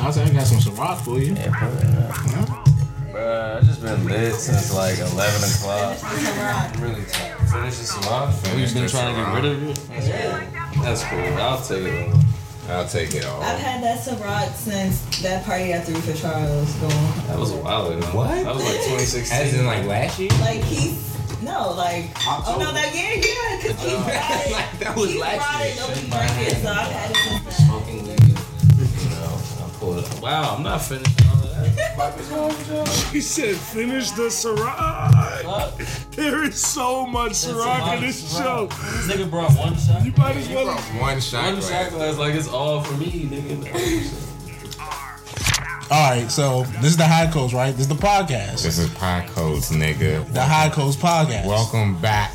[0.00, 1.34] Chauncey, I got some Ciroc for you.
[1.34, 2.14] Yeah, put it up.
[3.12, 5.98] Bruh, I just been lit since like 11 o'clock.
[6.02, 7.36] I'm really tired.
[7.50, 8.42] Finish this off.
[8.54, 10.72] We've been trying to get rid of it.
[10.82, 11.18] That's cool.
[11.18, 12.24] I'll take it.
[12.70, 13.42] I'll take it all.
[13.42, 16.94] I've had that Ciroc since that party I threw for Charles going.
[17.26, 18.06] That was a while ago.
[18.06, 18.28] What?
[18.42, 19.38] That was like 2016.
[19.38, 20.30] As in like last year?
[20.40, 21.10] Like he's
[21.42, 24.52] no, like oh no, that year, yeah, because he brought it.
[24.52, 25.72] Like, that was he last brought year.
[25.72, 27.16] it, nobody drank it, so I've had it
[30.20, 31.96] Wow, I'm not finished all of that.
[31.96, 32.86] What is wrong with y'all?
[33.12, 36.10] He said, finish the Ciroc.
[36.14, 38.66] There is so much Ciroc in this show.
[38.66, 40.04] This nigga brought one shot.
[40.04, 40.64] You might as You well.
[40.66, 41.70] brought one shot One glass.
[41.70, 44.26] shot glass like it's all for me, nigga.
[45.92, 47.72] All right, so this is the High Coast, right?
[47.72, 48.62] This is the podcast.
[48.62, 50.24] This is High Codes, nigga.
[50.32, 51.44] The High Coast podcast.
[51.46, 52.32] Welcome back.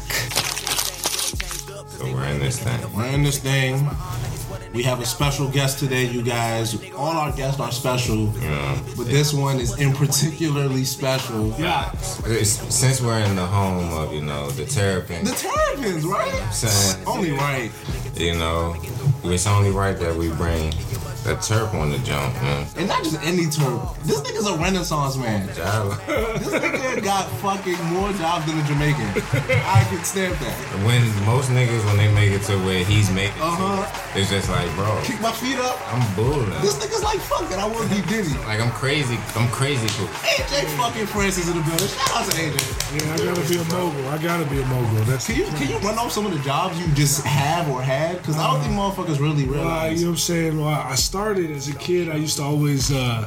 [1.87, 2.93] So we're in this thing.
[2.93, 3.87] We're in this thing.
[4.75, 6.75] We have a special guest today, you guys.
[6.97, 8.77] All our guests are special, Yeah.
[8.97, 11.55] but this one is in particularly special.
[11.57, 11.89] Yeah.
[12.25, 15.29] It's- Since we're in the home of, you know, the terrapins.
[15.31, 16.53] The Terrapins, right?
[16.53, 17.71] saying, Only right.
[18.17, 18.75] you know,
[19.23, 20.73] it's only right that we bring
[21.25, 22.67] the Terp on the jump, man.
[22.77, 23.97] And not just any terp.
[24.03, 25.47] This nigga's a renaissance man.
[25.55, 25.97] Java.
[26.37, 29.09] This nigga got fucking more jobs than a Jamaican.
[29.65, 30.53] I can stamp that.
[30.85, 33.81] When most niggas, when they make it to where he's making Uh-huh.
[34.13, 35.81] it, it's just like, bro, Kick my feet up.
[35.91, 36.49] I'm bullying.
[36.61, 38.29] This nigga's like, fuck it, I want to be Diddy.
[38.45, 39.17] Like, I'm crazy.
[39.35, 40.07] I'm crazy cool.
[40.29, 41.87] AJ fucking Francis in the building.
[41.89, 42.61] Shout out to AJ.
[43.01, 44.07] Yeah, I gotta be a mogul.
[44.09, 45.03] I gotta be a mogul.
[45.09, 47.81] That's Can you can you run off some of the jobs you just have or
[47.81, 48.17] had?
[48.17, 49.99] Because I don't think motherfuckers really Uh, realize.
[49.99, 50.59] you know what I'm saying?
[50.59, 52.09] Well, I started as a kid.
[52.09, 53.23] I used to always, uh,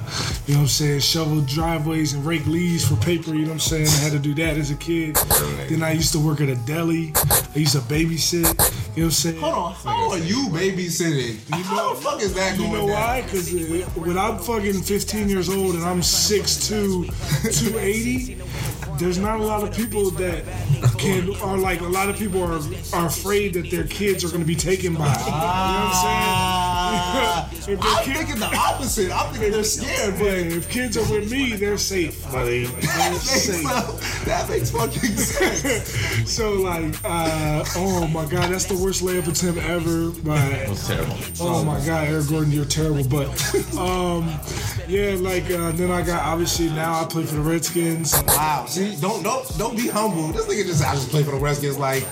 [0.47, 3.31] you know what I'm saying, shovel driveways and rake leaves for paper.
[3.31, 3.87] You know what I'm saying?
[3.87, 5.17] I had to do that as a kid.
[5.71, 7.15] Then I used to work at a deli.
[7.17, 8.43] I used to babysit.
[8.43, 9.41] You know what I'm saying?
[9.41, 11.39] Hold on, how are you babysitting?
[11.65, 13.23] How the fuck is that going You know why?
[13.23, 13.55] Because
[13.97, 16.69] when I'm fucking 15 years old and I'm 6'2",
[17.09, 18.43] 280,
[18.99, 20.45] there's not a lot of people that
[20.99, 22.61] can, are like, a lot of people are,
[22.93, 25.07] are afraid that their kids are going to be taken by.
[25.07, 26.58] You know what I'm saying?
[27.51, 29.11] If their I'm kid- thinking the opposite.
[29.13, 32.65] I'm thinking they're scared, but if kids are with me, they're safe, buddy.
[32.67, 33.63] They're that makes, safe.
[33.67, 35.97] so- that makes fucking sense.
[36.29, 40.11] So like, uh, oh my god, that's the worst layup attempt ever.
[40.11, 41.17] But was terrible.
[41.41, 43.05] oh my god, Eric Gordon, you're terrible.
[43.09, 43.29] But
[43.77, 44.29] um,
[44.87, 48.15] yeah, like uh, then I got obviously now I play for the Redskins.
[48.27, 48.67] Wow.
[48.69, 50.29] See, don't don't don't be humble.
[50.29, 52.03] This nigga just I just play for the Redskins like,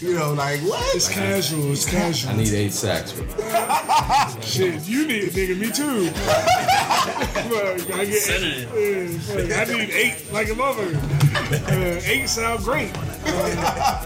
[0.00, 0.94] you know, like what?
[0.94, 1.72] It's casual.
[1.72, 2.32] It's casual.
[2.32, 3.12] I need eight sacks.
[3.12, 3.26] Bro.
[4.40, 6.10] Shit, you need it, nigga, me too.
[7.50, 10.96] Look, I get eight, I need eight like a mother.
[11.68, 12.90] Uh, eight sound great.
[13.26, 14.04] Uh,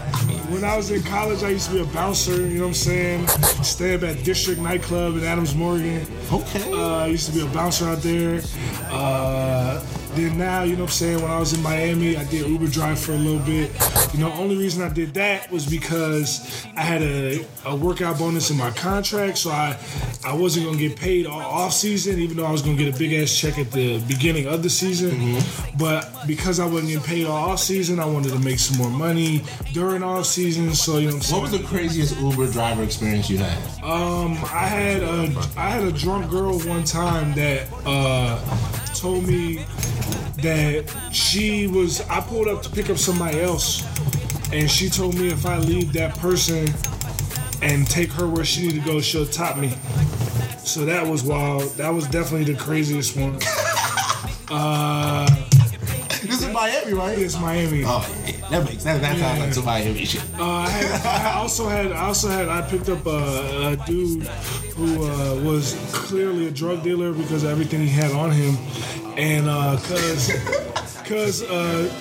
[0.49, 2.35] when I was in college, I used to be a bouncer.
[2.35, 3.27] You know what I'm saying?
[3.63, 6.05] Stay up at District Nightclub in Adams Morgan.
[6.31, 6.71] Okay.
[6.71, 8.41] Uh, I used to be a bouncer out there.
[8.85, 12.47] Uh, then now, you know what I'm saying, when I was in Miami, I did
[12.47, 13.71] Uber drive for a little bit.
[14.13, 18.51] You know, only reason I did that was because I had a, a workout bonus
[18.51, 19.77] in my contract, so I
[20.23, 22.97] I wasn't gonna get paid all off season, even though I was gonna get a
[22.97, 25.41] big ass check at the beginning of the season.
[25.77, 28.89] But because I wasn't getting paid all off season, I wanted to make some more
[28.89, 29.43] money
[29.73, 30.73] during off season.
[30.73, 31.41] So you know what I'm saying.
[31.41, 33.57] What was the craziest Uber driver experience you had?
[33.83, 38.39] Um, I had a I had a drunk girl one time that uh,
[38.93, 39.65] told me
[40.41, 42.01] that she was.
[42.09, 43.83] I pulled up to pick up somebody else,
[44.51, 46.67] and she told me if I leave that person
[47.61, 49.69] and take her where she need to go, she'll top me.
[50.63, 51.63] So that was wild.
[51.77, 53.37] That was definitely the craziest one.
[54.53, 55.25] Uh,
[56.23, 57.17] This is Miami, right?
[57.17, 57.83] it's Miami.
[57.85, 60.21] Oh, yeah, that makes that, that sounds like some Miami shit.
[60.37, 64.23] Uh, I, had, I also had, I also had, I picked up a, a dude
[64.75, 68.57] who uh, was clearly a drug dealer because of everything he had on him,
[69.17, 70.31] and uh, cause,
[71.05, 71.91] cause, uh,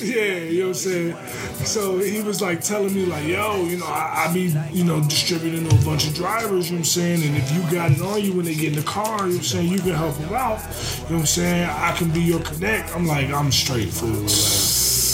[0.00, 1.16] yeah, you know what I'm saying.
[1.64, 5.00] So he was like telling me like, yo, you know, I, I be, you know,
[5.02, 7.90] distributing to a bunch of drivers, you know what I'm saying, and if you got
[7.90, 9.78] it on you when they get in the car, you know what I'm saying, you
[9.78, 11.68] can help them out, you know what I'm saying.
[11.68, 12.94] I can be your connect.
[12.94, 14.10] I'm like, I'm straight fool.
[14.10, 14.69] Like,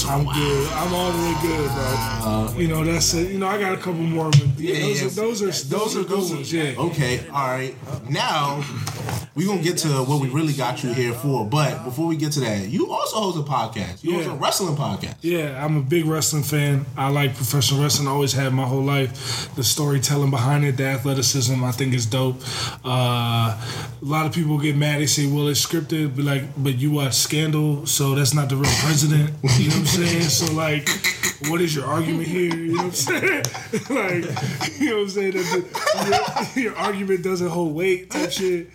[0.09, 0.73] I'm good.
[0.73, 2.55] I'm all the way good, bro.
[2.59, 3.33] you know, that's it.
[3.33, 4.31] You know, I got a couple more.
[4.31, 5.07] But yeah, those, yeah.
[5.07, 6.53] Are, those are those are good ones.
[6.53, 6.75] Yeah.
[6.79, 7.75] Okay, all right.
[8.09, 8.63] Now
[9.35, 11.45] we're gonna get to what we really got you here for.
[11.45, 14.05] But before we get to that, you also host a podcast.
[14.05, 15.17] You host a wrestling podcast.
[15.23, 16.87] Yeah, I'm a big wrestling fan.
[16.97, 18.09] I like professional wrestling.
[18.09, 19.55] I Always had my whole life.
[19.57, 22.37] The storytelling behind it, the athleticism, I think is dope.
[22.83, 22.89] Uh,
[23.61, 25.01] a lot of people get mad.
[25.01, 28.57] They say, "Well, it's scripted," but like, but you watch Scandal, so that's not the
[28.57, 29.35] real president.
[29.59, 30.23] You know what I'm saying?
[30.23, 30.89] So like,
[31.49, 32.55] what is your argument here?
[32.55, 33.45] You know what I'm saying?
[33.91, 35.33] like, you know what I'm saying?
[35.33, 38.69] That the, your, your argument doesn't hold weight, type shit.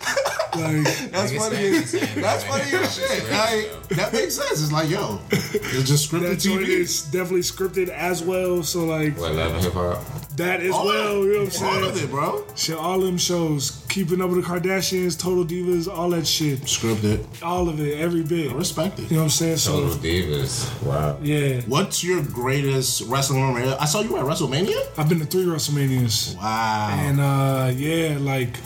[0.54, 1.56] Like That's Niggas funny.
[1.56, 3.30] saying as- That's funny as shit.
[3.30, 4.62] Like, that makes sense.
[4.62, 6.66] It's like, yo, it's just scripted that TV.
[6.68, 8.62] is definitely scripted as well.
[8.62, 10.02] So like What, love hip hop?
[10.36, 11.18] That as All well.
[11.18, 11.90] of- You know what I'm All saying?
[11.90, 12.44] of it, bro.
[12.56, 17.24] Shit, all them shows, Keeping Up with the Kardashians, Total Divas, all that shit, Scripted.
[17.42, 18.48] all of it, every bit.
[18.48, 19.10] I You respect it.
[19.10, 19.56] know what I'm saying?
[19.58, 20.82] So Total Divas.
[20.82, 21.18] Wow.
[21.22, 23.68] yeah, What's your greatest wrestling memory?
[23.78, 24.80] I saw you at WrestleMania.
[24.96, 26.36] I've been to three WrestleManias.
[26.36, 26.88] Wow.
[26.98, 28.56] And uh, yeah, like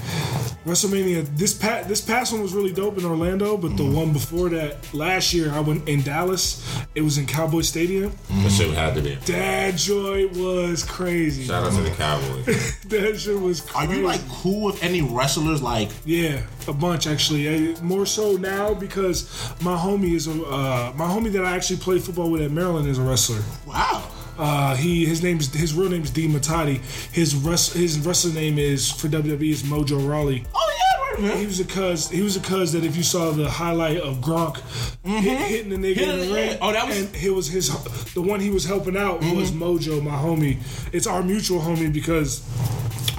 [0.66, 1.24] WrestleMania.
[1.36, 4.92] This past this past one was really dope in Orlando, but the one before that
[4.92, 6.60] last year I went in Dallas.
[6.96, 8.12] It was in Cowboy Stadium.
[8.42, 9.14] That shit had to be.
[9.14, 11.44] That joy was crazy.
[11.44, 12.74] Shout out to the Cowboys.
[12.86, 15.60] That shit was Are you like cool with any wrestlers?
[15.62, 17.74] Like, Yeah, a bunch actually.
[17.82, 19.28] More so now because
[19.60, 22.88] my homie is a uh, my homie that I actually played football with at Maryland
[22.88, 23.42] is a wrestler.
[23.66, 24.02] wow.
[24.38, 26.78] Uh, he his name's his real name is Dean Muhtadi.
[27.12, 30.44] His rest, his wrestling name is for WWE is Mojo Rawley.
[30.54, 31.38] Oh yeah, right, man.
[31.38, 34.18] He was a cuz he was a cuz that if you saw the highlight of
[34.18, 34.56] Gronk
[35.04, 36.58] hit, hitting the nigga Hitting in the ring.
[36.60, 37.68] Oh, that was- and it was his
[38.14, 40.58] the one he was helping out was Mojo, my homie.
[40.92, 42.40] It's our mutual homie because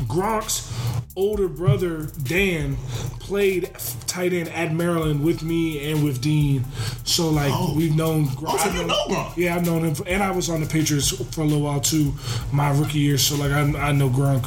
[0.08, 0.72] Gronk's
[1.18, 2.78] older brother Dan
[3.20, 3.72] played
[4.06, 6.64] tight end at Maryland with me and with Dean.
[7.04, 7.74] So like Oh.
[7.76, 8.28] we've known.
[8.46, 9.36] Oh, so I've you known- know Gronk.
[9.38, 12.14] Yeah, I've known him, and I was on the Patriots for a little while too,
[12.52, 13.18] my rookie year.
[13.18, 14.46] So like I, I know Gronk.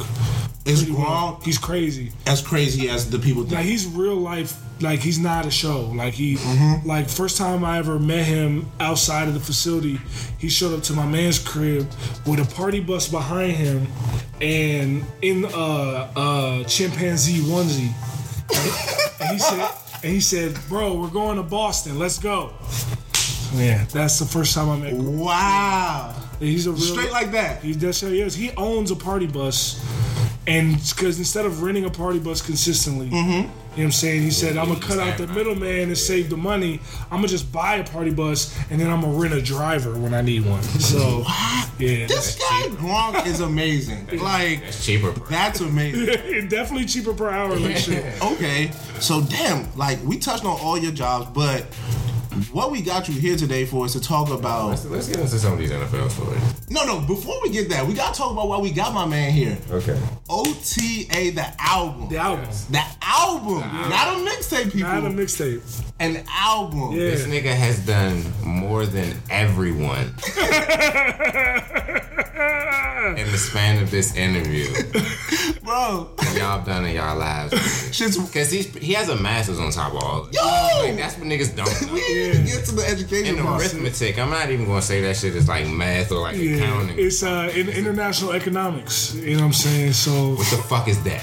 [0.63, 1.37] Is pretty well.
[1.39, 2.11] Gronk He's crazy.
[2.27, 4.55] as crazy as the people Like he's real life.
[4.81, 5.81] Like he's not a show.
[5.95, 6.87] Like he, Mm-hmm.
[6.87, 9.99] like first time I ever met him outside of the facility,
[10.39, 11.87] he showed up to my man's crib
[12.25, 13.87] with a party bus behind him,
[14.41, 15.47] and in a
[16.15, 17.91] uh, chimpanzee onesie.
[19.21, 19.69] and he said,
[20.03, 21.99] and he said, "Bro, we're going to Boston.
[21.99, 22.53] Let's go."
[23.53, 24.93] Yeah, that's the first time I met.
[24.93, 25.19] him.
[25.19, 26.15] Wow.
[26.39, 27.61] He's a real Straight like that.
[27.61, 28.33] he he is.
[28.33, 29.79] He owns a party bus,
[30.47, 33.29] and because instead of renting a party bus consistently, Mm-hmm.
[33.31, 36.29] you know what I'm saying, he said, "I'm gonna cut out the middleman and save
[36.29, 36.79] the money.
[37.11, 40.13] I'm gonna just buy a party bus, and then I'm gonna rent a driver when
[40.13, 41.23] I need one." So,
[41.79, 44.07] yeah, This guy Gronk is amazing.
[44.21, 45.11] Like, It's cheaper.
[45.29, 46.47] that's amazing.
[46.49, 47.55] definitely cheaper per hour.
[47.55, 48.03] Like shit.
[48.21, 51.65] Okay, so damn, like we touched on all your jobs, but
[52.51, 54.69] what we got you here today for is to talk about.
[54.69, 56.69] Let's, let's get into some of these NFL stories.
[56.69, 56.99] No, no.
[57.01, 59.57] Before we get that, we gotta talk about why we got my man here.
[59.69, 59.99] Okay.
[60.29, 62.09] OTA, the album.
[62.09, 64.89] The album, The album, not a mixtape, people.
[64.89, 65.61] not a mixtape.
[65.99, 66.91] An album.
[66.93, 67.09] Yeah.
[67.11, 70.13] This nigga has done more than everyone
[73.17, 74.67] in the span of this interview.
[75.63, 76.09] bro.
[76.35, 77.53] Y'all done in y'all lives.
[77.95, 78.17] Shit's.
[78.31, 80.33] Cause he's he has a master's on top of all of.
[80.33, 80.41] Yo!
[80.41, 82.07] Like, that's what niggas don't We know.
[82.07, 83.61] even get to the education And part.
[83.61, 86.97] arithmetic, I'm not even gonna say that shit is like math or like Yeah, accounting.
[86.99, 89.13] it's uh, in international economics.
[89.15, 89.93] You know what I'm saying?
[89.93, 91.21] So, What the fuck is that?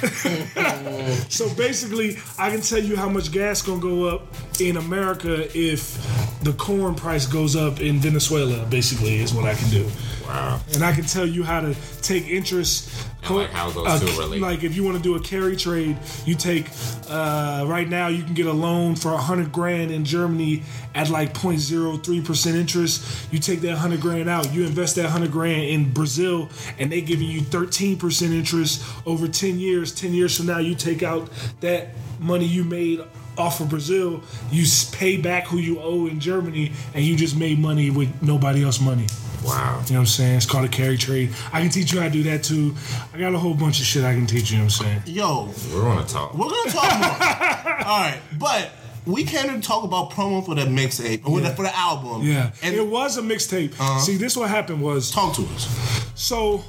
[1.30, 4.26] So basically, I can tell you how much gas gonna go up
[4.60, 5.96] in America if
[6.42, 8.64] the corn price goes up in Venezuela.
[8.66, 9.88] Basically, is what I can do,
[10.28, 10.60] Wow.
[10.74, 12.90] and I can tell you how to take interest.
[13.24, 14.40] And, like, how those uh, two relate.
[14.40, 15.96] Like if you want to do a carry trade,
[16.26, 16.68] you take
[17.08, 20.62] uh, right now you can get a loan for a hundred grand in Germany
[20.94, 23.32] at like 0.03 percent interest.
[23.32, 27.00] You take that hundred grand out, you invest that hundred grand in Brazil, and they
[27.00, 29.94] giving you 13 percent interest over 10 years.
[29.94, 31.30] 10 years from now, you take out
[31.60, 31.88] that
[32.20, 33.00] money you made
[33.38, 37.58] off of Brazil, you pay back who you owe in Germany, and you just made
[37.58, 39.06] money with nobody else money.
[39.44, 39.82] Wow.
[39.86, 40.36] You know what I'm saying?
[40.36, 41.30] It's called a carry trade.
[41.52, 42.74] I can teach you how to do that too.
[43.14, 44.56] I got a whole bunch of shit I can teach you.
[44.58, 45.02] You know what I'm saying?
[45.06, 46.34] Yo, We're gonna talk.
[46.34, 47.72] we're gonna talk more.
[47.86, 48.70] All right, but
[49.06, 51.54] we came to talk about promo for the mixtape or Yeah.
[51.54, 52.22] for the album.
[52.22, 53.72] Yeah, and it was a mixtape.
[54.00, 56.10] See, this what happened was talk to us.
[56.14, 56.62] so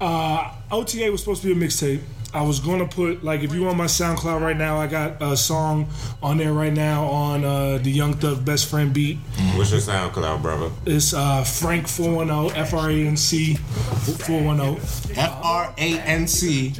[0.00, 2.00] uh, OTA was supposed to be a mixtape.
[2.34, 5.36] I was gonna put like if you on my SoundCloud right now, I got a
[5.36, 5.88] song
[6.20, 9.18] on there right now on uh, the Young Thug Best Friend beat.
[9.54, 10.70] What's your SoundCloud, brother?
[10.84, 14.76] It's uh, Frank four one zero F R A N C four one zero.
[15.14, 16.70] F R A N C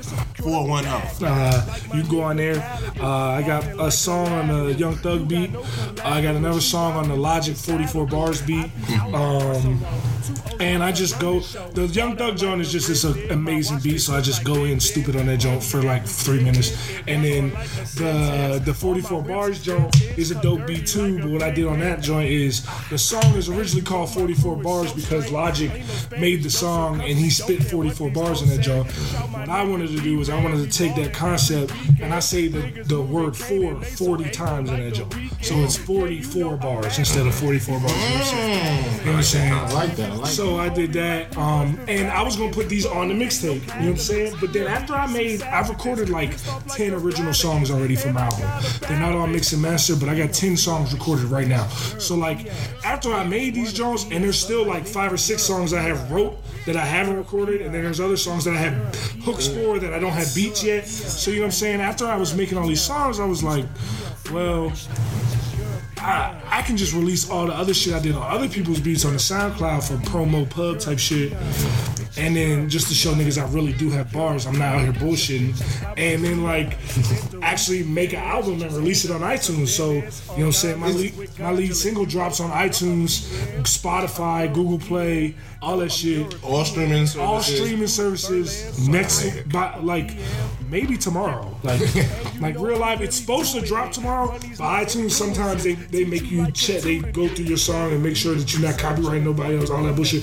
[0.43, 1.03] four one zero.
[1.23, 2.57] Uh, you can go on there.
[3.01, 5.51] Uh, I got a song on the Young Thug beat.
[6.05, 8.71] I got another song on the Logic 44 bars beat.
[9.15, 9.81] Um,
[10.61, 11.41] and I just go.
[11.41, 15.17] The Young Thug joint is just this amazing beat, so I just go in stupid
[15.17, 16.73] on that joint for like three minutes.
[17.07, 17.51] And then
[17.97, 21.19] the the 44 bars joint is a dope beat too.
[21.21, 24.93] But what I did on that joint is the song is originally called 44 bars
[24.93, 25.71] because Logic
[26.19, 28.91] made the song and he spit 44 bars in that joint.
[28.91, 32.49] What I wanted to do is I wanted to take that concept and I say
[32.49, 35.15] the, the word four 40 times in that joint.
[35.43, 37.93] So it's 44 bars instead of 44 bars.
[37.93, 39.55] You know what I'm saying?
[39.55, 40.14] What I'm saying?
[40.25, 43.55] So I did that, um, and I was gonna put these on the mixtape.
[43.55, 44.37] You know what I'm saying?
[44.41, 46.37] But then after I made, I've recorded like
[46.69, 48.49] ten original songs already for my album.
[48.89, 51.67] They're not all mixed and mastered, but I got ten songs recorded right now.
[51.99, 52.51] So like
[52.85, 56.11] after I made these songs, and there's still like five or six songs I have
[56.11, 59.79] wrote that I haven't recorded, and then there's other songs that I have hooks for
[59.79, 60.87] that I don't have beats yet.
[60.87, 61.81] So you know what I'm saying?
[61.81, 63.65] After I was making all these songs, I was like,
[64.33, 64.73] well.
[66.05, 69.13] I, can just release all the other shit I did on other people's beats on
[69.13, 71.33] the SoundCloud for promo pub type shit.
[72.17, 74.93] And then just to show niggas I really do have bars, I'm not out here
[74.93, 75.95] bullshitting.
[75.97, 76.79] And then like
[77.43, 79.69] actually make an album and release it on iTunes.
[79.69, 80.81] So, you know what I'm saying?
[80.81, 83.27] My lead, my lead single drops on iTunes,
[83.63, 86.43] Spotify, Google Play, all that shit.
[86.45, 87.17] All streaming services.
[87.17, 90.13] All streaming services next, by, like
[90.69, 91.57] maybe tomorrow.
[91.63, 91.81] Like,
[92.41, 94.33] like real life, it's supposed to drop tomorrow.
[94.33, 98.17] But iTunes sometimes they, they make you check, they go through your song and make
[98.17, 100.23] sure that you're not copyrighting nobody else, all that bullshit.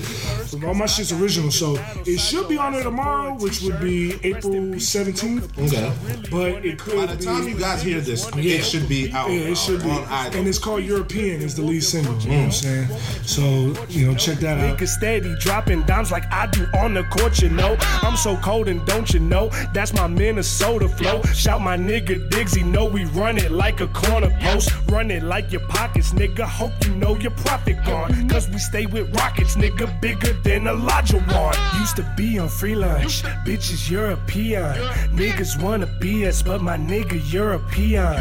[0.52, 4.14] But all my shit's original, so it should be on there tomorrow, which would be
[4.22, 5.58] April 17th.
[5.58, 5.92] Okay.
[6.30, 7.24] But it could By the be.
[7.24, 8.54] time you guys hear this, Yeah.
[8.54, 9.30] it should be out.
[9.30, 9.90] Yeah, it should be.
[9.90, 10.02] on.
[10.34, 12.18] And it's called European, is the lead single.
[12.20, 12.88] You know what I'm saying?
[13.24, 13.42] So,
[13.88, 14.78] you know, check that out.
[14.78, 17.76] Nigga steady dropping dimes like I do on the court, you know.
[18.02, 19.48] I'm so cold and don't you know?
[19.72, 21.22] That's my Minnesota flow.
[21.34, 24.70] Shout my nigga Diggsy, know we run it like a corner post.
[24.90, 26.42] Run it like your pockets, nigga.
[26.44, 28.28] Hope you know your profit gone.
[28.28, 30.00] Cause we stay with rockets, nigga.
[30.00, 31.54] Bigger than Elijah one.
[31.78, 34.74] Used to be on free lunch, bitches European.
[35.16, 38.14] Niggas wanna be us, but my nigga European.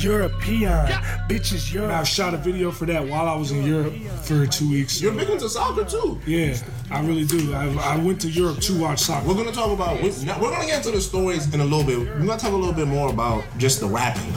[0.00, 0.86] European,
[1.28, 2.00] bitches European.
[2.00, 5.00] I shot a video for that while I was in Europe for two weeks.
[5.00, 6.18] You're big into soccer too.
[6.26, 6.56] Yeah,
[6.90, 7.52] I really do.
[7.54, 9.28] I, I went to Europe to watch soccer.
[9.28, 10.00] We're gonna talk about.
[10.02, 10.10] We're,
[10.40, 11.98] we're gonna get into the stories in a little bit.
[11.98, 14.32] We're gonna talk a little bit more about just the rapping.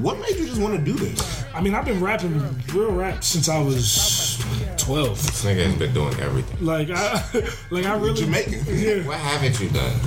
[0.00, 1.44] What made you just want to do this?
[1.52, 2.40] I mean, I've been rapping
[2.72, 4.29] real rap since I was
[4.76, 5.22] 12.
[5.22, 6.64] This nigga has been doing everything.
[6.64, 7.22] Like I,
[7.70, 8.20] like I really.
[8.20, 8.64] Jamaican.
[8.66, 9.06] Yeah.
[9.06, 10.00] What haven't you done?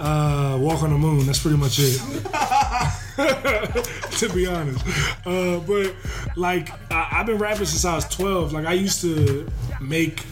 [0.00, 1.24] Uh, walk on the moon.
[1.26, 2.00] That's pretty much it.
[4.18, 4.84] to be honest,
[5.24, 5.94] uh, but
[6.36, 8.52] like I, I've been rapping since I was 12.
[8.52, 9.48] Like I used to
[9.80, 10.24] make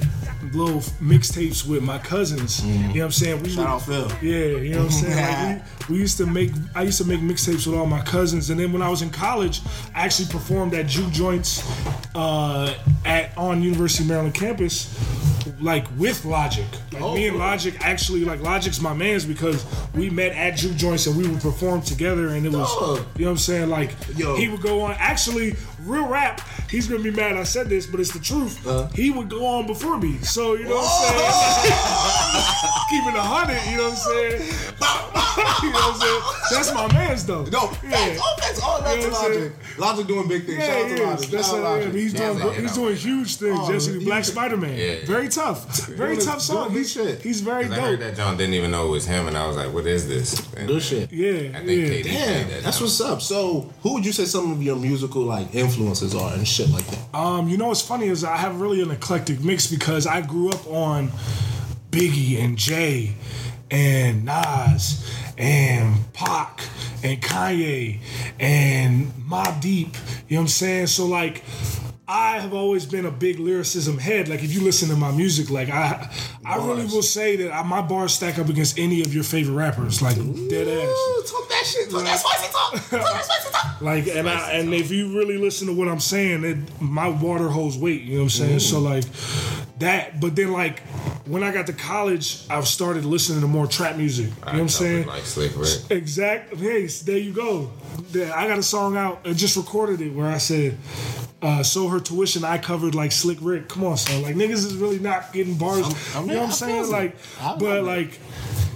[0.52, 2.64] little mixtapes with my cousins.
[2.64, 3.42] You know what I'm saying?
[3.42, 4.28] We Shout would- out Phil.
[4.28, 5.58] Yeah, you know what I'm saying?
[5.58, 8.50] Like we, we used to make I used to make mixtapes with all my cousins
[8.50, 9.60] and then when I was in college,
[9.94, 11.62] I actually performed at juke joints
[12.14, 14.88] uh, at on University of Maryland campus
[15.60, 16.66] like with Logic.
[16.92, 21.06] Like me and Logic actually like Logic's my man's because we met at juke joints
[21.06, 23.68] and we would perform together and it was you know what I'm saying?
[23.70, 24.36] Like Yo.
[24.36, 28.00] he would go on actually real rap, he's gonna be mad I said this, but
[28.00, 28.66] it's the truth.
[28.66, 28.88] Uh.
[28.88, 30.18] He would go on before me.
[30.18, 32.82] So you know what I'm saying?
[32.90, 34.42] Keeping a hundred, you know what I'm saying?
[35.62, 36.22] you know what I'm saying?
[36.52, 37.44] That's my man's though.
[37.44, 39.52] No, facts, all facts, all that You know what I'm Logic.
[39.78, 40.58] Logic doing big things.
[40.58, 41.04] Yeah, Shout out to.
[41.06, 41.30] Logic.
[41.30, 41.92] That's Shout out how- Logic.
[41.94, 43.58] he's doing Yeah, he's doing huge things.
[43.60, 44.94] Oh, Jesse, he- Black Spider Man, Yeah.
[45.06, 46.70] very tough, very Doing tough song.
[46.70, 47.22] He's, his shit.
[47.22, 49.46] he's very 'Cause I heard that John didn't even know it was him, and I
[49.46, 51.10] was like, "What is this?" And Good shit.
[51.12, 51.88] Yeah, I think yeah.
[51.88, 52.62] KD Damn, that.
[52.64, 53.22] that's what's up.
[53.22, 56.84] So, who would you say some of your musical like influences are and shit like
[56.86, 57.16] that?
[57.16, 60.50] Um, you know what's funny is I have really an eclectic mix because I grew
[60.50, 61.10] up on
[61.90, 63.14] Biggie and Jay
[63.70, 66.62] and Nas and Pac
[67.02, 68.00] and Kanye
[68.38, 69.94] and Mobb Deep.
[70.28, 70.86] You know what I'm saying?
[70.88, 71.42] So like
[72.12, 74.28] I have always been a big lyricism head.
[74.28, 76.10] Like if you listen to my music, like I,
[76.44, 79.54] I really will say that I, my bars stack up against any of your favorite
[79.54, 81.30] rappers, like dead ass.
[81.30, 81.90] Talk that shit.
[81.90, 82.72] Talk that spicy talk.
[82.72, 83.62] Talk that spicy talk.
[83.80, 87.48] Like and I and if you really listen to what I'm saying, it my water
[87.48, 88.02] holds weight.
[88.02, 88.60] You know what I'm saying?
[88.60, 89.04] So like
[89.78, 90.20] that.
[90.20, 90.80] But then like
[91.26, 94.26] when I got to college, I've started listening to more trap music.
[94.26, 95.06] You know what I'm saying?
[95.06, 95.90] Like Slick Rick.
[95.90, 96.54] Exact.
[96.56, 97.70] Hey, there you go.
[98.14, 99.20] I got a song out.
[99.24, 100.76] I just recorded it where I said,
[101.42, 104.22] uh, "So her tuition, I covered like Slick Rick." Come on, son.
[104.22, 105.84] Like niggas is really not getting bars.
[106.14, 106.90] I'm- you know what I'm saying?
[106.90, 107.16] Like.
[107.58, 108.18] But like.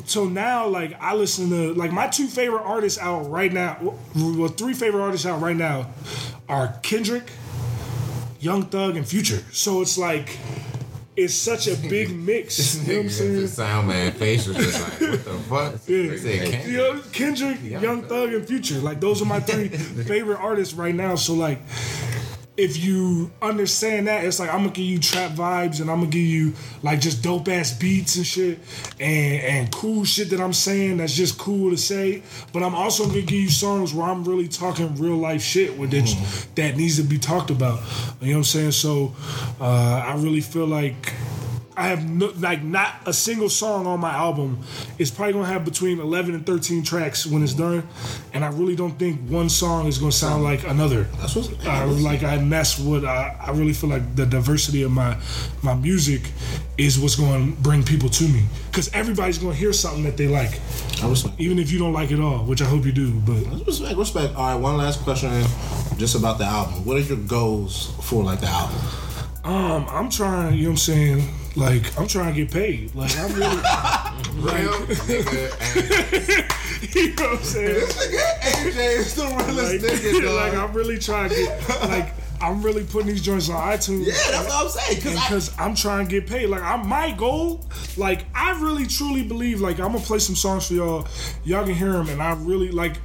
[0.09, 3.97] So now, like, I listen to like my two favorite artists out right now.
[4.15, 5.89] Well, three favorite artists out right now
[6.49, 7.25] are Kendrick,
[8.39, 9.43] Young Thug, and Future.
[9.51, 10.39] So it's like,
[11.17, 12.77] it's such a big mix.
[12.77, 13.33] you know what I'm saying?
[13.41, 16.09] The sound man face was just like, "What the fuck?" Yeah.
[16.11, 18.79] They said, "Can't You know, Kendrick, Young Thug, and Future.
[18.79, 19.69] Like those are my three
[20.05, 21.17] favorite artists right now.
[21.17, 21.59] So like,
[22.57, 26.11] if you understand that, it's like I'm gonna give you trap vibes and I'm gonna
[26.11, 28.59] give you like just dope ass beats and shit
[28.99, 32.23] and and cool shit that I'm saying that's just cool to say.
[32.53, 35.91] But I'm also gonna give you songs where I'm really talking real life shit with
[35.91, 36.07] that
[36.55, 37.81] that needs to be talked about.
[38.21, 38.73] You know what I'm saying?
[38.73, 39.15] So
[39.61, 41.13] uh, I really feel like
[41.77, 44.61] I have no, like not a single song on my album
[44.99, 47.87] is probably gonna have between 11 and 13 tracks when it's done,
[48.33, 51.05] and I really don't think one song is gonna sound like another.
[51.19, 54.83] That's what's I, like I and that's what I, I really feel like the diversity
[54.83, 55.17] of my
[55.63, 56.23] my music
[56.79, 60.17] is what's going to bring people to me because everybody's going to hear something that
[60.17, 60.61] they like,
[61.03, 61.41] I respect.
[61.41, 63.13] even if you don't like it all, which I hope you do.
[63.21, 64.35] But Respect, respect.
[64.37, 65.31] All right, one last question,
[65.97, 66.85] just about the album.
[66.85, 68.77] What are your goals for like the album?
[69.45, 71.29] um, I'm trying, you know what I'm saying?
[71.57, 72.95] Like I'm trying to get paid.
[72.95, 73.57] Like I'm really,
[74.37, 74.73] Real
[75.09, 75.47] nigga,
[76.95, 77.87] you know what I'm saying?
[77.87, 83.09] AJ is the realest Like, like I'm really trying to get like I'm really putting
[83.09, 84.07] these joints on iTunes.
[84.07, 85.01] Yeah, that's what I'm saying.
[85.01, 86.49] Cause I, because I'm trying to get paid.
[86.49, 87.65] Like I'm my goal.
[87.97, 89.63] Like I really truly believe.
[89.63, 91.09] Like I'm gonna play some songs for y'all.
[91.45, 92.97] Y'all can hear them, and I really like.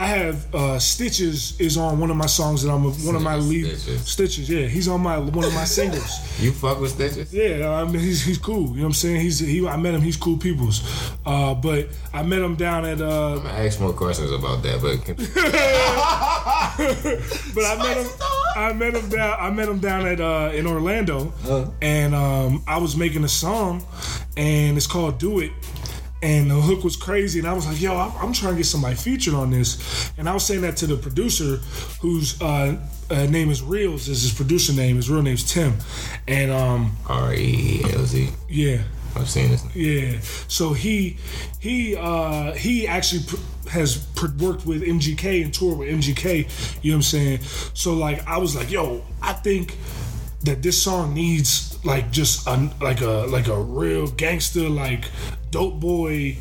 [0.00, 3.20] I have uh, Stitches is on one of my songs that I'm a, one of
[3.20, 4.08] my lead Stitches.
[4.08, 4.48] Stitches.
[4.48, 6.40] Yeah, he's on my one of my singles.
[6.40, 7.30] you fuck with stitches?
[7.34, 8.70] Yeah, I mean he's he's cool.
[8.70, 9.20] You know what I'm saying?
[9.20, 9.68] He's he.
[9.68, 10.00] I met him.
[10.00, 10.82] He's cool peoples.
[11.26, 13.02] Uh, but I met him down at.
[13.02, 15.06] Uh, I'm gonna ask more questions about that, but
[17.54, 18.06] but I met him.
[18.56, 19.36] I met him down.
[19.38, 21.30] I met him down at uh, in Orlando,
[21.82, 23.84] and um, I was making a song,
[24.34, 25.52] and it's called "Do It."
[26.22, 28.66] And the hook was crazy, and I was like, "Yo, I'm, I'm trying to get
[28.66, 31.56] somebody featured on this." And I was saying that to the producer,
[32.02, 32.76] whose uh,
[33.10, 34.96] uh, name is Reelz, is his producer name.
[34.96, 35.74] His real name's Tim,
[36.28, 38.28] and um, R E E L Z.
[38.50, 38.82] yeah,
[39.16, 39.64] I've seen this.
[39.74, 40.20] yeah.
[40.48, 41.16] So he
[41.58, 46.82] he uh he actually pr- has pr- worked with MGK and toured with MGK.
[46.82, 47.40] You know what I'm saying?
[47.72, 49.76] So like I was like, yo, I think
[50.42, 55.06] that this song needs like just a like a like a real gangster like
[55.50, 56.36] dope boy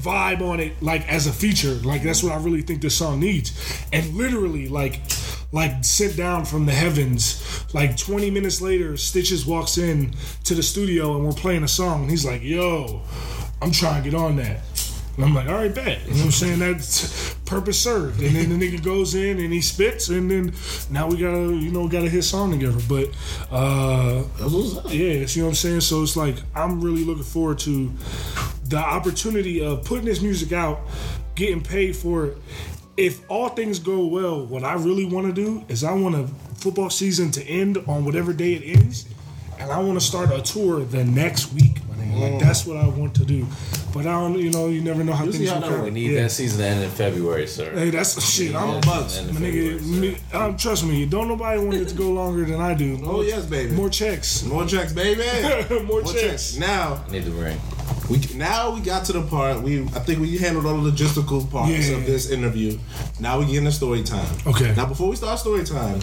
[0.00, 1.74] vibe on it like as a feature.
[1.74, 3.52] Like that's what i really think this song needs.
[3.92, 5.00] And literally like
[5.52, 7.64] like sent down from the heavens.
[7.74, 12.02] Like 20 minutes later stitches walks in to the studio and we're playing a song.
[12.02, 13.02] And he's like yo
[13.62, 14.60] i'm trying to get on that
[15.16, 18.36] and i'm like all right bet you know what i'm saying that's purpose served and
[18.36, 20.52] then the nigga goes in and he spits and then
[20.90, 23.08] now we gotta you know gotta hit song together but
[23.50, 24.84] uh that's what's up.
[24.86, 25.80] yeah, you know what I'm saying?
[25.80, 27.92] So it's like I'm really looking forward to
[28.64, 30.80] the opportunity of putting this music out,
[31.34, 32.38] getting paid for it.
[32.96, 36.26] If all things go well, what I really want to do is I want a
[36.56, 39.06] football season to end on whatever day it ends,
[39.60, 41.76] and I want to start a tour the next week.
[41.88, 42.32] my nigga.
[42.32, 43.46] Like that's what I want to do.
[43.92, 45.84] But I don't, you know, you never know how You'll see things how work that
[45.84, 46.22] We need Yeah.
[46.22, 47.72] that season to end in February, sir.
[47.74, 48.54] Hey, that's shit.
[48.54, 49.20] I'm Yeah, bucks.
[49.32, 49.80] my nigga.
[49.80, 49.84] sir.
[50.00, 52.98] Me, um, trust me, don't nobody want it to go longer than I do.
[53.04, 53.72] Oh yes, baby.
[53.74, 54.44] More checks.
[54.44, 55.24] More checks, baby.
[55.70, 56.52] More, More checks.
[56.52, 56.56] checks.
[56.56, 57.58] Now Need the ring.
[58.08, 61.48] we now we got to the part we I think we handled all the logistical
[61.50, 61.96] parts Yeah.
[61.96, 62.78] of this interview.
[63.18, 64.26] Now we get into story time.
[64.46, 64.72] Okay.
[64.76, 66.00] Now before we start story time,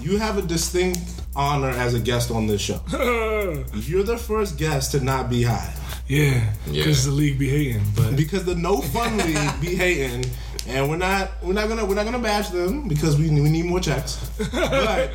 [0.00, 0.98] you have a distinct
[1.34, 2.80] honor as a guest on this show.
[3.74, 5.74] You're the first guest to not be high.
[6.08, 6.84] Yeah, Yeah.
[6.84, 7.82] because the league be hating.
[7.96, 10.24] But because the no fun league be hating,
[10.68, 13.64] and we're not we're not gonna we're not gonna bash them because we we need
[13.64, 14.18] more checks.
[14.52, 15.12] But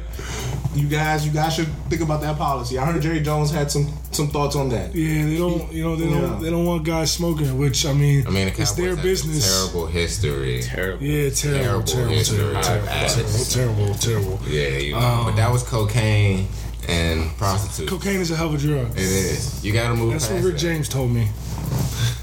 [0.77, 2.77] you guys you guys should think about that policy.
[2.77, 4.93] I heard Jerry Jones had some some thoughts on that.
[4.95, 5.71] yeah, they don't.
[5.71, 6.21] You know, they Yeah.
[6.21, 6.41] don't.
[6.41, 7.57] They don't want guys smoking.
[7.57, 9.45] Which I mean, I mean, the it's their have a business.
[9.51, 10.61] Terrible history.
[10.63, 11.03] Terrible.
[11.03, 12.37] Yeah, terrible, Terrible terrible, history.
[12.37, 14.39] terrible, terrible, terrible, terrible, terrible.
[14.47, 14.99] Yeah, you know.
[14.99, 16.47] Um, but that was cocaine
[16.87, 17.89] and prostitutes.
[17.91, 18.91] Cocaine is a hell of a drug.
[18.91, 19.63] It is.
[19.63, 20.59] You gotta move That's past what Rick that.
[20.61, 21.27] James told me.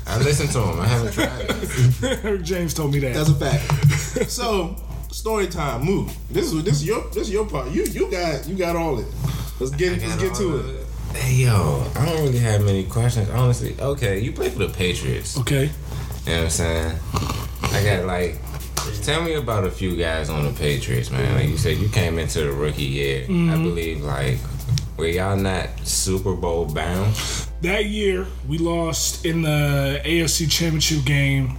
[0.07, 0.81] I listened to him.
[0.81, 2.23] I haven't tried it.
[2.25, 3.15] Rick James told me that.
[3.15, 4.31] That's a fact.
[4.31, 4.77] so
[5.15, 6.15] story time, move.
[6.29, 7.71] This is this is your this is your part.
[7.71, 9.07] You you got you got all it.
[9.61, 10.87] Let's get let's get to it.
[11.15, 13.77] Hey yo, I don't really have many questions, honestly.
[13.79, 15.39] Okay, you play for the Patriots.
[15.39, 15.71] okay.
[16.27, 16.99] You know what I'm saying?
[17.63, 18.41] I got like,
[19.03, 21.35] tell me about a few guys on the Patriots, man.
[21.35, 23.25] Like you said, you came into the rookie year.
[23.25, 23.63] I mm-hmm.
[23.63, 24.39] believe like,
[24.97, 27.15] were y'all not Super Bowl bound?
[27.61, 31.57] That year we lost in the AFC Championship game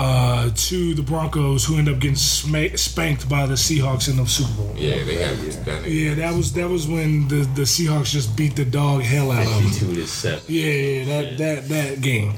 [0.00, 4.24] uh, to the Broncos, who end up getting sma- spanked by the Seahawks in the
[4.24, 4.74] Super Bowl.
[4.74, 5.84] Yeah, they got this done.
[5.86, 9.46] Yeah, that was that was when the, the Seahawks just beat the dog hell out
[9.46, 9.70] of them.
[9.72, 10.42] Two to seven.
[10.48, 12.32] Yeah, yeah, that that that game.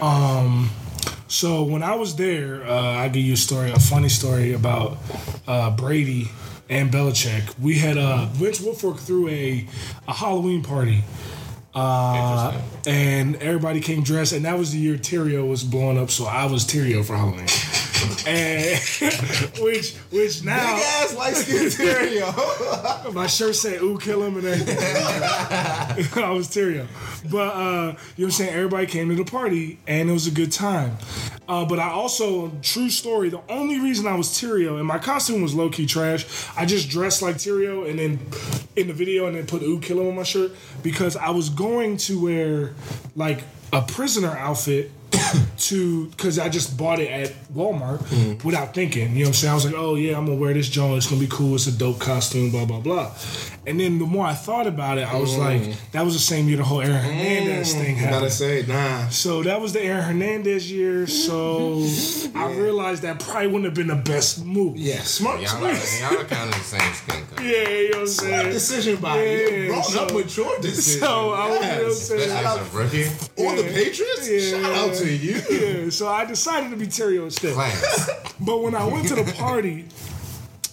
[0.00, 0.70] Um,
[1.28, 4.98] so when I was there, uh, I give you a story, a funny story about
[5.46, 6.30] uh, Brady
[6.68, 7.56] and Belichick.
[7.60, 9.68] We had uh, Vince Wilfork threw a
[10.08, 11.04] a Halloween party.
[11.74, 16.24] Uh, and everybody came dressed, and that was the year Terrio was blowing up, so
[16.24, 17.48] I was Terrio for Halloween.
[18.26, 18.78] And
[19.60, 23.14] which which Big now ass light skin Terrio.
[23.14, 24.68] my shirt said "Ooh, kill him" and then
[26.16, 26.86] I was Terrio,
[27.30, 28.54] but uh, you know what I'm saying.
[28.54, 30.96] Everybody came to the party and it was a good time.
[31.46, 35.42] Uh, but I also, true story, the only reason I was Terrio and my costume
[35.42, 36.48] was low key trash.
[36.56, 38.18] I just dressed like Terrio and then
[38.76, 41.50] in the video and then put "Ooh, kill him" on my shirt because I was
[41.50, 42.74] going to wear
[43.14, 44.90] like a prisoner outfit
[45.58, 48.42] to because I just bought it at Walmart mm.
[48.44, 49.12] without thinking.
[49.12, 49.50] You know what I'm saying?
[49.52, 50.96] I was like, oh yeah, I'm gonna wear this joint.
[50.96, 51.54] It's gonna be cool.
[51.54, 52.50] It's a dope costume.
[52.50, 53.12] Blah blah blah.
[53.66, 55.74] And then the more I thought about it, I was like, mm.
[55.92, 57.02] that was the same year the whole Aaron mm.
[57.02, 58.20] Hernandez thing happened.
[58.20, 59.08] Gotta say, nah.
[59.08, 61.06] So that was the Aaron Hernandez year.
[61.06, 61.78] So
[62.34, 64.76] I realized that probably wouldn't have been the best move.
[64.76, 65.40] Yeah, smart.
[65.40, 66.00] Y'all, smart.
[66.00, 67.34] y'all are kind of the same skin color.
[67.44, 68.52] Yeah, you know what I'm Smart saying.
[68.52, 69.22] decision by you.
[69.30, 71.00] Yeah, You're grown so- up with your decision.
[71.04, 71.98] So I was, you know what I'm Yes.
[72.08, 72.46] saying.
[72.46, 73.04] As a rookie,
[73.46, 74.28] On the Patriots?
[74.30, 74.62] Yeah.
[74.62, 75.40] Shout out to you.
[75.84, 77.54] Yeah, so I decided to be Terrio instead.
[77.54, 78.10] class.
[78.40, 79.86] But when I went to the party,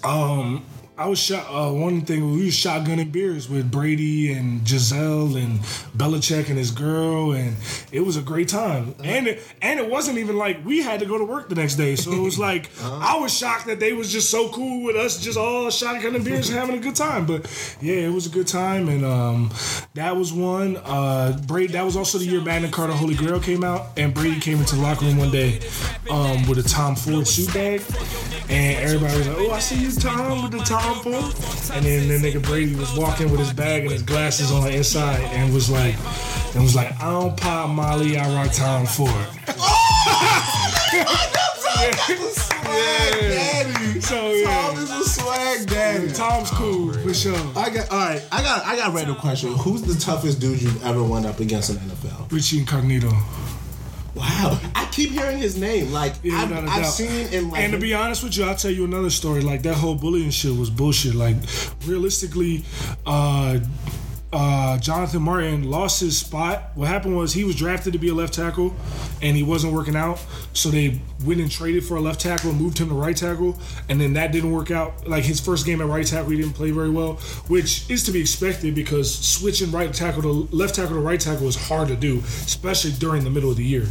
[0.04, 0.66] um,
[0.98, 1.48] I was shot.
[1.50, 5.60] Uh, one thing we was shotgunning beers with Brady and Gisele and
[5.98, 7.56] Belichick and his girl, and
[7.92, 8.94] it was a great time.
[9.04, 11.76] And it, and it wasn't even like we had to go to work the next
[11.76, 14.96] day, so it was like I was shocked that they was just so cool with
[14.98, 17.26] us, just all shotgunning beers and having a good time.
[17.26, 17.48] But
[17.82, 19.50] yeah, it was a good time, and um,
[19.94, 20.78] that was one.
[20.84, 21.72] Uh, Brady.
[21.72, 24.76] That was also the year Magna Carta Holy Grail came out, and Brady came into
[24.76, 25.62] the locker room one day
[26.10, 27.82] um, with a Tom Ford suit bag,
[28.50, 32.08] and everybody was like, "Oh, I see you, Tom, with the Tom Ford." And then
[32.08, 35.54] the nigga Brady was walking with his bag and his glasses on the inside, and
[35.54, 35.96] was like,
[36.54, 39.28] and was like, "I don't pop Molly, I rock Tom Ford."
[39.64, 41.28] Oh!
[41.82, 44.02] Swag daddy.
[44.02, 46.12] So Tom yeah, is a swag daddy.
[46.12, 47.36] Tom's cool for sure.
[47.56, 48.24] I got all right.
[48.32, 49.54] I got I got a random question.
[49.54, 52.32] Who's the toughest dude you've ever went up against in the NFL?
[52.32, 53.10] Richie Incognito.
[54.14, 55.92] Wow, I keep hearing his name.
[55.92, 58.72] Like Yeah, I've, I've seen in like and to be honest with you, I'll tell
[58.72, 59.42] you another story.
[59.42, 61.16] Like that whole bullying shit was bullshit.
[61.16, 61.38] Like
[61.86, 62.64] realistically,
[63.06, 63.60] uh
[64.34, 66.72] uh, Jonathan Martin lost his spot.
[66.76, 68.74] What happened was he was drafted to be a left tackle,
[69.22, 70.24] and he wasn't working out.
[70.54, 74.00] So they went and traded for a left tackle, moved him to right tackle, and
[74.00, 75.06] then that didn't work out.
[75.08, 77.16] Like his first game at right tackle, he didn't play very well,
[77.48, 81.48] which is to be expected because switching right tackle to left tackle to right tackle
[81.48, 83.86] is hard to do, especially during the middle of the year.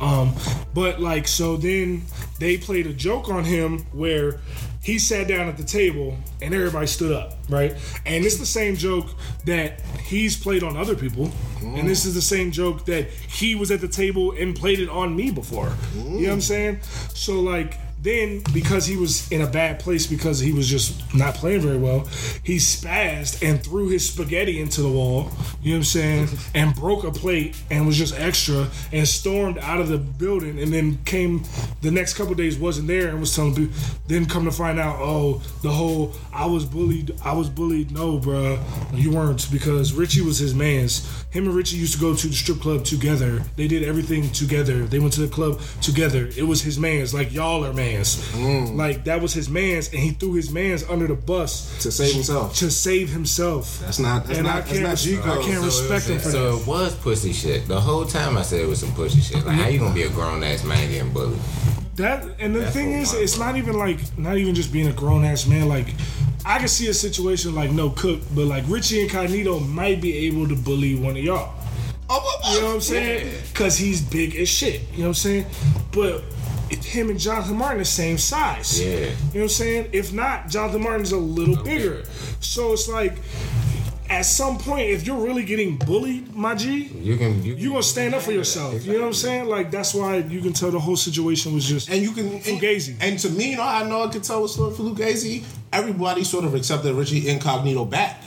[0.00, 0.34] Um,
[0.74, 2.02] but like so, then
[2.40, 4.40] they played a joke on him where
[4.84, 7.72] he sat down at the table and everybody stood up, right?
[8.04, 9.08] And it's the same joke
[9.46, 13.70] that he's played on other people, and this is the same joke that he was
[13.70, 15.72] at the table and played it on me before.
[15.94, 16.82] You know what I'm saying?
[17.14, 21.34] So like then because he was in a bad place because he was just not
[21.34, 22.00] playing very well,
[22.42, 25.30] he spazzed and threw his spaghetti into the wall,
[25.64, 29.58] you know what I'm saying, and broke a plate and was just extra and stormed
[29.58, 31.42] out of the building and then came
[31.80, 33.74] the next couple days wasn't there and was telling people
[34.06, 37.90] then come to find out, oh, the whole I was bullied, I was bullied.
[37.90, 38.58] No, bruh,
[38.92, 41.08] you weren't because Richie was his man's.
[41.30, 43.42] Him and Richie used to go to the strip club together.
[43.56, 44.84] They did everything together.
[44.84, 46.28] They went to the club together.
[46.36, 48.16] It was his man's, like y'all are man's.
[48.32, 48.76] Mm.
[48.76, 52.12] Like that was his man's, and he threw his man's under the bus to save
[52.14, 52.56] himself.
[52.56, 53.80] to save himself.
[53.80, 54.26] That's not.
[54.26, 54.56] That's and not.
[54.56, 55.44] I That's can't, not res- G I code.
[55.54, 56.62] Can't respect him for So that.
[56.62, 57.66] it was pussy shit.
[57.66, 59.44] The whole time I said it was some pussy shit.
[59.44, 61.38] Like, how you gonna be a grown ass man getting bullied?
[61.96, 64.92] That and the That's thing is, it's not even like not even just being a
[64.92, 65.68] grown ass man.
[65.68, 65.86] Like
[66.44, 70.48] I can see a situation like no cook, but like Richie Incognito might be able
[70.48, 71.54] to bully one of y'all.
[72.10, 72.54] Oh, oh, oh.
[72.54, 73.34] You know what I'm saying?
[73.52, 74.82] Because he's big as shit.
[74.92, 75.46] You know what I'm saying?
[75.92, 76.22] But
[76.70, 78.80] him and Jonathan Martin the same size.
[78.80, 78.90] Yeah.
[78.90, 79.88] You know what I'm saying?
[79.92, 82.04] If not, Jonathan Martin's a little bigger.
[82.40, 83.16] So it's like,
[84.10, 87.82] at some point, if you're really getting bullied, my G, You can you, you gonna
[87.82, 88.84] stand up for yourself.
[88.84, 89.46] You know what I'm saying?
[89.46, 92.96] Like that's why you can tell the whole situation was just And you can Fugazi.
[93.00, 95.44] And, to me, you know, I know I could tell with for Fugazi.
[95.72, 98.22] Everybody sort of accepted Richie Incognito back.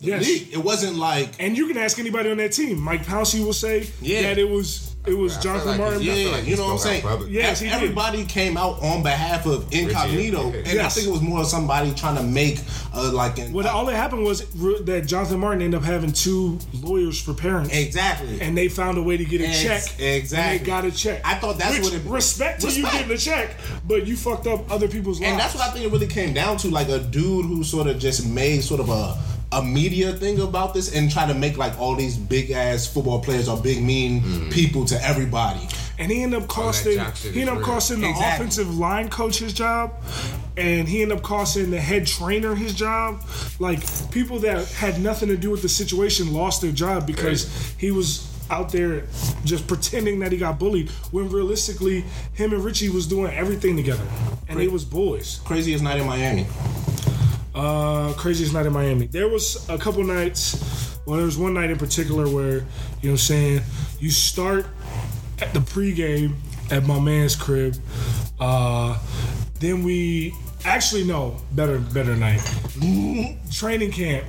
[0.00, 0.26] yes.
[0.26, 2.80] It wasn't like And you can ask anybody on that team.
[2.80, 4.22] Mike Pouncey will say Yeah.
[4.22, 6.02] that it was it was I Jonathan like Martin.
[6.02, 7.02] it's- I feel Yeah, like you know what I'm saying?
[7.02, 7.30] public.
[7.30, 7.74] Yes, he did.
[7.74, 11.46] everybody came out on behalf of Incognito, Richie, and I think it was more of
[11.46, 12.60] somebody trying to make
[12.94, 16.12] uh, like an, What all that happened was re- that Jonathan Martin ended up having
[16.12, 17.74] two lawyers for parents.
[17.74, 18.40] exactly.
[18.42, 20.00] and they found a way to get a Ex- check.
[20.00, 20.58] exactly.
[20.58, 21.22] And they got a check.
[21.24, 24.46] I thought that's Which, what it- respect to you getting a check, but you fucked
[24.48, 25.30] up other people's lives.
[25.30, 27.86] and that's what I think it really came down to, like a dude who sort
[27.86, 29.16] of just made sort of a
[29.52, 33.20] a media thing about this and try to make like all these big ass football
[33.20, 34.52] players or big mean Mm.
[34.52, 35.66] people to everybody.
[35.98, 37.66] And he ended up costing jock shit he ended up real.
[37.66, 38.34] costing the Exactly.
[38.46, 39.92] offensive line coach his job,
[40.56, 43.22] and he ended up costing the head trainer his job.
[43.58, 47.90] Like people that had nothing to do with the situation lost their job because he
[47.90, 49.04] was out there
[49.44, 54.02] just pretending that he got bullied when realistically him and Richie was doing everything together
[54.48, 55.40] and they was boys.
[55.44, 56.46] Craziest night in Miami.
[57.54, 59.06] Uh, craziest night in Miami.
[59.06, 60.98] There was a couple nights.
[61.06, 62.64] Well, there was one night in particular where you know
[63.02, 63.62] what I'm saying.
[63.98, 64.66] You start
[65.40, 66.34] at the pregame
[66.70, 67.76] at my man's crib.
[68.38, 68.98] Uh,
[69.58, 70.34] then we
[70.64, 72.40] actually no better better night.
[73.50, 74.26] Training camp.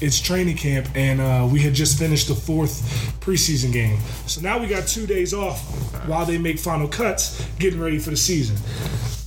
[0.00, 2.82] It's training camp, and uh, we had just finished the fourth
[3.20, 3.98] preseason game.
[4.26, 5.60] So now we got two days off
[6.06, 8.56] while they make final cuts, getting ready for the season.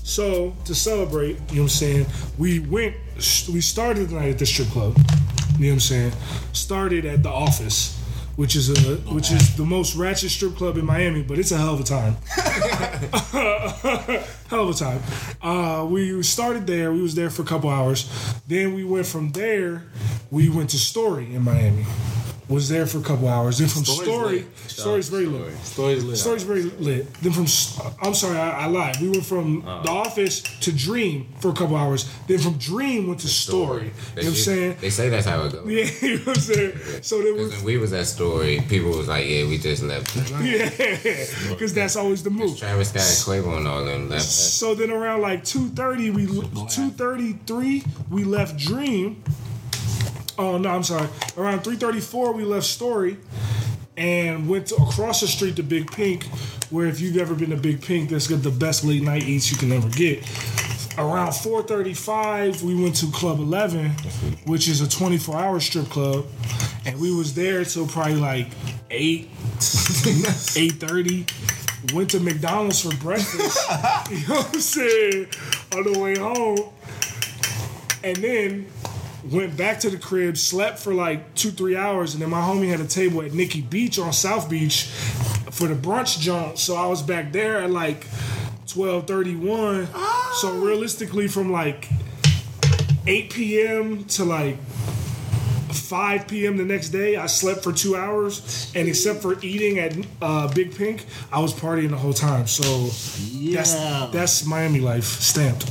[0.04, 2.06] So to celebrate, you know what I'm saying,
[2.38, 2.96] we went,
[3.52, 4.98] we started the night at the strip club.
[5.58, 6.12] You know what I'm saying?
[6.54, 7.98] Started at the office,
[8.36, 11.58] which is a which is the most ratchet strip club in Miami, but it's a
[11.58, 12.16] hell of a time.
[14.50, 15.02] hell of a time.
[15.42, 16.92] Uh, we started there.
[16.92, 18.10] We was there for a couple hours.
[18.48, 19.84] Then we went from there.
[20.32, 21.86] We went to Story in Miami.
[22.52, 23.58] Was there for a couple hours.
[23.60, 24.46] Then from Story's Story, lit.
[24.68, 25.58] Story's very lit.
[25.64, 26.18] Stories lit.
[26.18, 27.14] Story's very lit.
[27.24, 27.46] Then from,
[28.06, 28.98] I'm sorry, I, I lied.
[29.02, 29.82] We went from Uh.
[29.84, 32.10] the office to Dream for a couple hours.
[32.28, 33.84] Then from Dream went to Story.
[33.84, 34.78] You know what I'm saying?
[34.82, 35.66] They say that's how it goes.
[35.72, 36.74] Yeah, you know what I'm saying?
[37.02, 40.14] So there was, When we was at story, people was like, "Yeah, we just left."
[40.44, 40.70] yeah,
[41.50, 42.58] because that's always the move.
[42.60, 44.24] Travis Scott, and Quavo, and all them left.
[44.24, 49.24] So then around like 2.30, we 2.33, we left Dream.
[50.38, 51.08] Oh, no, I'm sorry.
[51.38, 53.18] Around 3.34, we left Story
[53.98, 56.26] and went to, across the street to Big Pink,
[56.70, 59.52] where if you've ever been to Big Pink, that's got the best late night eats
[59.52, 60.20] you can ever get.
[60.98, 63.92] Around 4:35, we went to Club 11,
[64.46, 66.26] which is a 24-hour strip club,
[66.86, 68.48] and we was there till probably like
[68.90, 71.94] 8, 8:30.
[71.94, 73.58] Went to McDonald's for breakfast.
[74.12, 75.28] you know what I'm saying?
[75.76, 76.70] On the way home,
[78.04, 78.68] and then
[79.30, 82.70] went back to the crib, slept for like two, three hours, and then my homie
[82.70, 84.86] had a table at Nikki Beach on South Beach
[85.52, 86.58] for the brunch jump.
[86.58, 88.08] So I was back there at like
[88.68, 89.88] twelve thirty one.
[90.36, 91.90] So realistically, from like
[93.08, 94.06] eight p.m.
[94.06, 94.58] to like.
[95.92, 96.56] 5 p.m.
[96.56, 100.74] the next day, I slept for two hours, and except for eating at uh, Big
[100.74, 102.48] Pink, I was partying the whole time.
[102.48, 102.64] So
[103.54, 103.74] that's
[104.14, 105.66] that's Miami life stamped.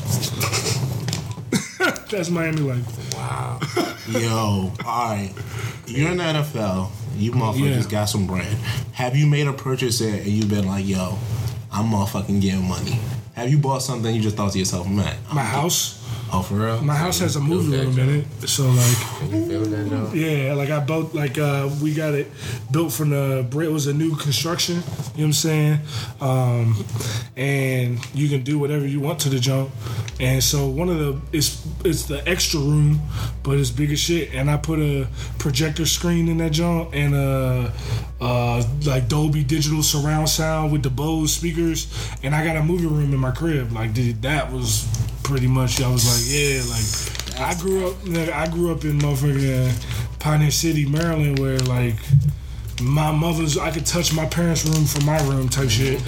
[2.11, 3.15] That's Miami life.
[3.15, 3.61] Wow.
[4.09, 5.33] Yo, alright.
[5.87, 6.91] You're in the NFL.
[7.17, 7.91] You motherfuckers Yeah.
[7.91, 8.47] got some bread.
[8.93, 11.19] Have you made a purchase there and you've been like, yo,
[11.73, 12.99] I'm motherfucking getting money?
[13.35, 15.17] Have you bought something you just thought to yourself, man?
[15.33, 16.00] My house,
[16.33, 16.81] Oh, for real?
[16.83, 20.15] my house has a movie room in it, so like.
[20.15, 22.31] Yeah, like I built, like uh, we got it
[22.71, 23.49] built from the.
[23.53, 24.77] It was a new construction.
[24.77, 25.79] You know what I'm saying?
[26.21, 26.85] Um,
[27.37, 29.71] and you can do whatever you want to the jump.
[30.21, 33.01] And so one of the it's it's the extra room,
[33.43, 34.33] but it's big as shit.
[34.35, 37.73] And I put a projector screen in that jump and a
[38.21, 41.93] uh, like Dolby digital surround sound with the Bose speakers.
[42.23, 43.73] And I got a movie room in my crib.
[43.73, 44.87] Like dude, that was
[45.31, 45.81] pretty much.
[45.81, 47.95] I was like, yeah, like I grew up.
[47.99, 51.95] nigga, I grew up in motherfucking Pioneer City, Maryland, where like
[52.83, 53.57] my mother's.
[53.57, 56.03] I could touch my parents' room from my room type shit.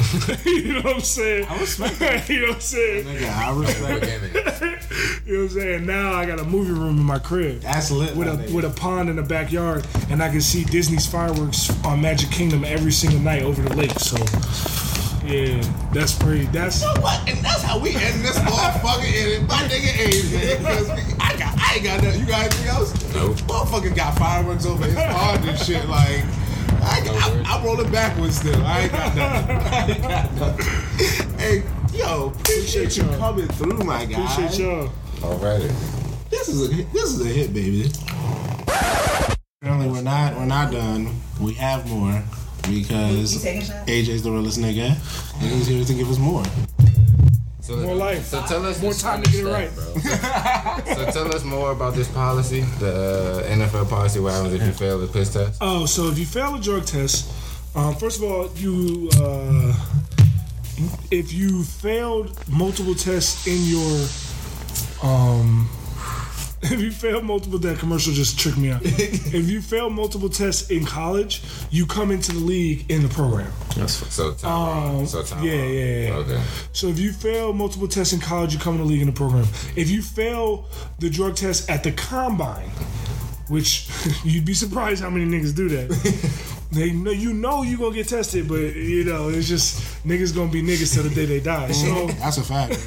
[0.45, 1.47] you know what I'm saying?
[1.49, 3.05] I respect you know what I'm saying?
[3.05, 4.83] Nigga, I respect
[5.25, 5.87] You know what I'm saying?
[5.87, 7.61] Now I got a movie room in my crib.
[7.61, 8.17] That's lit.
[8.17, 8.53] With a nigga.
[8.53, 12.65] with a pond in the backyard, and I can see Disney's fireworks on Magic Kingdom
[12.65, 13.93] every single night over the lake.
[13.93, 14.17] So,
[15.25, 16.47] yeah, that's pretty.
[16.47, 17.29] That's You know what?
[17.29, 19.49] And that's how we end this motherfucker in it.
[19.49, 20.59] My nigga AJ.
[20.59, 22.21] Because I got I ain't got nothing.
[22.21, 23.15] You got anything else?
[23.15, 23.37] Nope.
[23.49, 25.89] Motherfucker got fireworks over his pond and shit.
[25.89, 26.25] Like
[26.85, 28.61] I, I, I'm rolling backwards still.
[28.65, 29.57] I ain't got nothing.
[29.57, 31.39] I ain't got nothing.
[31.39, 33.19] Hey, yo, appreciate, Appreciate you y'all.
[33.19, 34.21] coming through, my guy.
[34.33, 34.89] appreciate y'all.
[35.21, 35.71] Alrighty.
[36.31, 37.91] This is a hit- this is a hit, baby.
[39.61, 41.15] Apparently, we're not we're not done.
[41.41, 42.23] We have more You
[42.69, 43.45] because?
[43.87, 44.91] AJ's the realest nigga,
[45.41, 46.45] and he's here to give us more.
[47.61, 48.25] So, More life.
[48.27, 49.95] So tell us More time to get it right, bro.
[50.95, 54.19] so tell us more about this policy, the uh, NFL policy.
[54.19, 55.59] What happens if you fail the piss test?
[55.61, 57.31] Oh, so if you fail a drug test,
[57.77, 59.73] um, first of all, you uh,
[61.13, 64.09] if you failed multiple tests in your
[65.09, 65.69] um,
[66.63, 68.81] if you fail multiple that commercial just tricked me out.
[68.85, 73.51] if you fail multiple tests in college, you come into the league in the program.
[73.87, 74.97] So time.
[74.97, 75.45] Um, so time.
[75.45, 76.15] yeah, yeah, yeah.
[76.15, 76.43] Okay.
[76.73, 79.13] So if you fail multiple tests in college, you come in the league in the
[79.13, 79.47] program.
[79.77, 82.71] If you fail the drug test at the combine,
[83.49, 83.89] which
[84.25, 86.49] you'd be surprised how many niggas do that.
[86.73, 90.51] they know you know you gonna get tested, but you know it's just niggas gonna
[90.51, 91.71] be niggas till the day they die.
[91.73, 92.71] So That's a fact.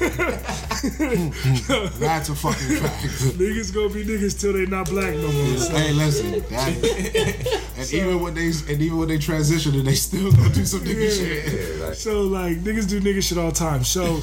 [2.00, 3.04] That's a fucking fact.
[3.38, 5.56] niggas gonna be niggas till they not black no more.
[5.56, 9.94] So, Hey, listen, that, and even when they and even when they transition, and they
[9.94, 11.96] still gonna do some nigga shit.
[11.96, 13.84] so like niggas do nigga shit all the time.
[13.84, 14.20] So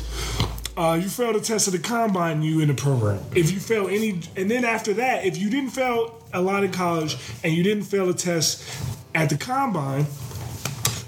[0.76, 3.20] uh, you fail the test of the combine, you in the program.
[3.34, 6.72] If you fail any, and then after that, if you didn't fail a lot in
[6.72, 8.64] college and you didn't fail a test
[9.16, 10.06] at the combine,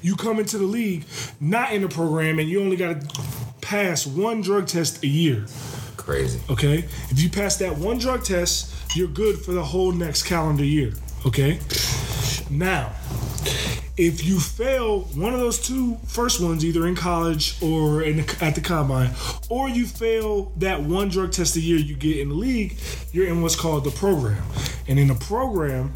[0.02, 1.06] you come into the league
[1.40, 3.22] not in the program, and you only got to
[3.62, 5.46] pass one drug test a year.
[5.98, 6.40] Crazy.
[6.50, 10.64] Okay, if you pass that one drug test, you're good for the whole next calendar
[10.64, 10.94] year.
[11.26, 11.60] Okay,
[12.50, 12.94] now
[13.98, 18.38] if you fail one of those two first ones, either in college or in the,
[18.42, 19.12] at the combine,
[19.50, 22.78] or you fail that one drug test a year you get in the league,
[23.14, 24.44] you're in what's called the program.
[24.88, 25.94] And in the program,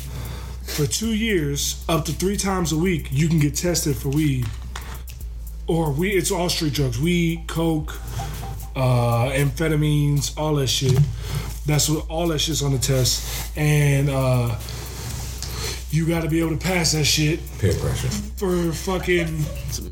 [0.80, 4.46] for two years, up to three times a week, you can get tested for weed.
[5.68, 7.96] Or weed, it's all street drugs weed, coke,
[8.78, 10.98] uh, amphetamines, all that shit.
[11.66, 13.58] That's what all that shit's on the test.
[13.58, 14.58] And uh,
[15.92, 18.08] you got to be able to pass that shit Peer pressure.
[18.08, 19.44] for fucking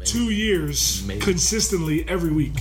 [0.06, 2.56] two years consistently every week.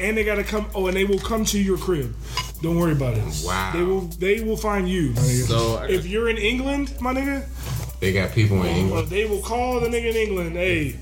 [0.00, 0.68] And they gotta come.
[0.74, 2.16] Oh, and they will come to your crib.
[2.62, 3.24] Don't worry about it.
[3.44, 3.72] Wow.
[3.74, 4.00] They will.
[4.02, 5.10] They will find you.
[5.14, 5.48] My nigga.
[5.48, 7.44] So, I- if you're in England, my nigga,
[8.00, 9.08] They got people in uh, England.
[9.08, 10.52] they will call the nigga in England.
[10.56, 10.96] Hey,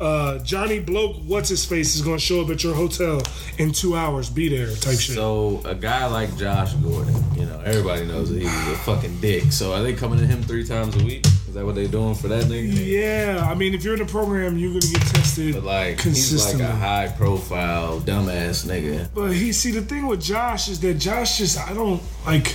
[0.00, 3.20] uh, Johnny Bloke, what's his face, is gonna show up at your hotel
[3.58, 4.28] in two hours.
[4.30, 5.16] Be there, type shit.
[5.16, 9.50] So a guy like Josh Gordon, you know, everybody knows that he's a fucking dick.
[9.50, 11.24] So are they coming to him three times a week?
[11.48, 12.86] Is that what they're doing for that nigga?
[12.86, 16.44] yeah, I mean, if you're in the program, you're gonna get tested But like he's
[16.44, 19.08] like a high profile dumbass nigga.
[19.14, 22.54] But he see the thing with Josh is that Josh just I don't like.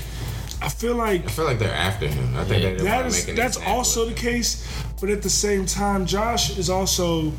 [0.62, 2.36] I feel like I feel like they're after him.
[2.38, 5.10] I think they just that want to is make an that's also the case, but
[5.10, 7.34] at the same time, Josh is also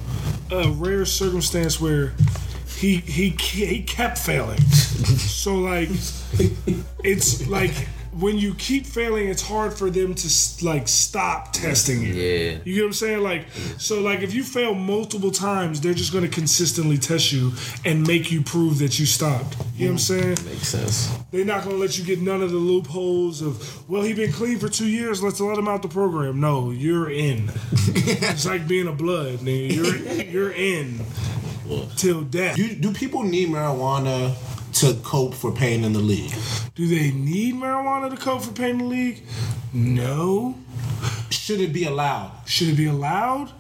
[0.51, 2.15] a rare circumstance where
[2.67, 4.61] he he he kept failing.
[4.61, 5.89] so like,
[7.05, 7.87] it's like
[8.19, 12.15] when you keep failing, it's hard for them to like stop testing you.
[12.15, 12.59] Yeah.
[12.65, 13.23] You get what I'm saying?
[13.23, 13.49] Like,
[13.79, 17.53] so like if you fail multiple times, they're just gonna consistently test you
[17.85, 19.57] and make you prove that you stopped.
[19.77, 20.53] You know what I'm mm, saying?
[20.53, 21.19] Makes sense.
[21.33, 24.59] They're not gonna let you get none of the loopholes of, well, he been clean
[24.59, 26.41] for two years, let's let him out the program.
[26.41, 27.51] No, you're in.
[27.73, 29.75] it's like being a blood, nigga.
[29.75, 31.01] You're you're in
[31.97, 32.57] till death.
[32.57, 34.35] Do, do people need marijuana
[34.85, 36.35] to cope for pain in the league?
[36.75, 39.23] Do they need marijuana to cope for pain in the league?
[39.73, 40.57] No.
[41.31, 42.33] Should it be allowed?
[42.47, 43.51] Should it be allowed?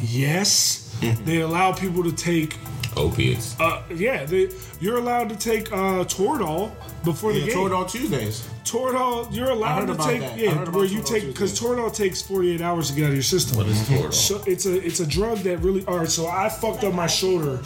[0.00, 0.96] Yes.
[1.24, 2.56] They allow people to take
[2.96, 3.58] Opiates.
[3.60, 4.48] uh yeah, they,
[4.80, 6.70] you're allowed to take uh Toradol
[7.06, 7.56] before the Yeah, game.
[7.56, 8.46] Toradol Tuesdays.
[8.64, 10.32] Toradol, you're allowed heard to about take that.
[10.34, 11.68] I yeah, heard about where you Toradol take too, because yeah.
[11.68, 13.56] Toradol takes 48 hours to get out of your system.
[13.56, 14.12] What is Toradol?
[14.12, 15.86] So it's a it's a drug that really.
[15.86, 17.60] All right, so I fucked up my shoulder.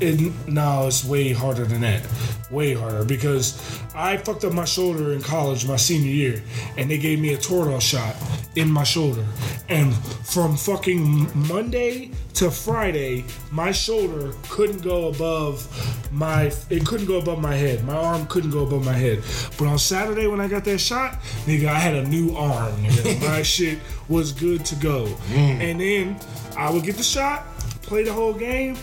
[0.00, 2.06] And no, it's way harder than that.
[2.50, 3.58] Way harder because
[3.94, 6.42] I fucked up my shoulder in college my senior year,
[6.76, 8.14] and they gave me a Toradol shot
[8.54, 9.24] in my shoulder,
[9.68, 9.92] and
[10.24, 15.66] from fucking Monday to Friday, my shoulder couldn't go above
[16.12, 16.52] my.
[16.70, 17.84] It couldn't go above my head.
[17.84, 19.22] My arm couldn't go above my head.
[19.58, 22.72] But on Saturday when I got that shot, nigga, I had a new arm.
[22.76, 23.28] Nigga.
[23.28, 25.06] my shit was good to go.
[25.32, 25.60] Mm.
[25.60, 26.20] And then
[26.56, 27.44] I would get the shot,
[27.82, 28.76] play the whole game.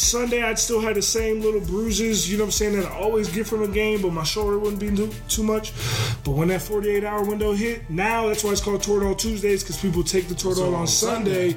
[0.00, 2.94] Sunday, I'd still had the same little bruises, you know what I'm saying, that I
[2.96, 5.72] always get from a game, but my shoulder wouldn't be too, too much.
[6.24, 9.78] But when that 48 hour window hit, now that's why it's called Toradol Tuesdays, because
[9.78, 11.56] people take the Toradol on Sunday.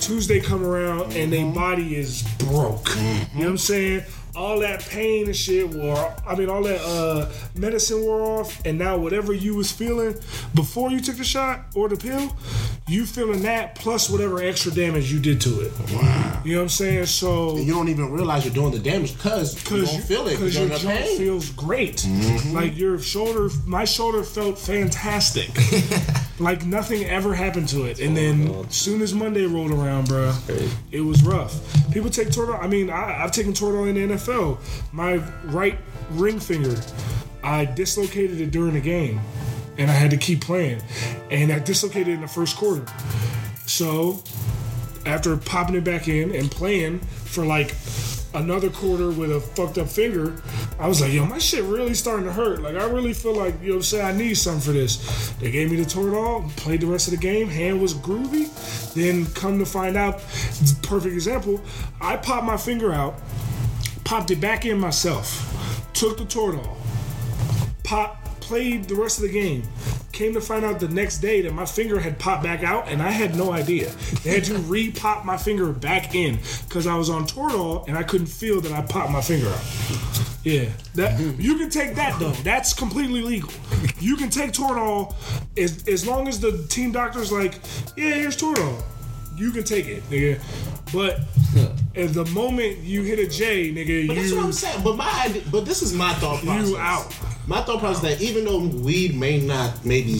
[0.00, 1.54] Tuesday come around and their mm-hmm.
[1.54, 2.88] body is broke.
[2.96, 4.02] You know what I'm saying?
[4.34, 6.14] All that pain and shit wore.
[6.26, 10.14] I mean, all that uh, medicine wore off, and now whatever you was feeling
[10.54, 12.34] before you took the shot or the pill,
[12.88, 15.72] you feeling that plus whatever extra damage you did to it.
[15.92, 16.40] Wow.
[16.46, 17.06] You know what I'm saying?
[17.06, 20.30] So You don't even realize you're doing the damage because you don't you, feel it.
[20.30, 21.18] because You your joint have pain.
[21.18, 22.06] feels great.
[22.52, 25.50] Like your shoulder, my shoulder felt fantastic.
[26.40, 28.00] like nothing ever happened to it.
[28.00, 30.34] And then soon as Monday rolled around, bro,
[30.90, 31.60] it was rough.
[31.92, 32.62] People take Toradol.
[32.62, 34.21] I mean, I, I've taken Toradol in the NFL.
[34.92, 35.78] My right
[36.10, 36.76] ring finger,
[37.42, 39.20] I dislocated it during the game,
[39.78, 40.82] and I had to keep playing.
[41.30, 42.84] And I dislocated it in the first quarter.
[43.66, 44.22] So
[45.06, 47.74] after popping it back in and playing for like
[48.34, 50.40] another quarter with a fucked up finger,
[50.78, 52.62] I was like, yo, my shit really starting to hurt.
[52.62, 55.30] Like, I really feel like, you know what I need something for this.
[55.40, 58.48] They gave me the Toradol, played the rest of the game, hand was groovy.
[58.94, 60.20] Then come to find out,
[60.82, 61.60] perfect example,
[62.00, 63.20] I popped my finger out,
[64.12, 66.76] popped it back in myself, took the Toradol,
[67.82, 69.62] pop, played the rest of the game.
[70.12, 73.00] Came to find out the next day that my finger had popped back out, and
[73.00, 73.90] I had no idea.
[74.22, 78.02] They had to re-pop my finger back in because I was on Toradol and I
[78.02, 79.64] couldn't feel that I popped my finger out.
[80.44, 82.32] Yeah, that you can take that though.
[82.42, 83.50] That's completely legal.
[83.98, 85.14] You can take Toradol
[85.56, 87.60] as as long as the team doctor's like,
[87.96, 88.82] yeah, here's Toradol.
[89.36, 90.40] You can take it, nigga.
[90.92, 91.20] But
[91.96, 94.84] at the moment you hit a J, nigga, But that's what I'm saying.
[94.84, 96.68] But my but this is my thought process.
[96.68, 97.14] You out.
[97.46, 100.18] My thought process is that even though weed may not maybe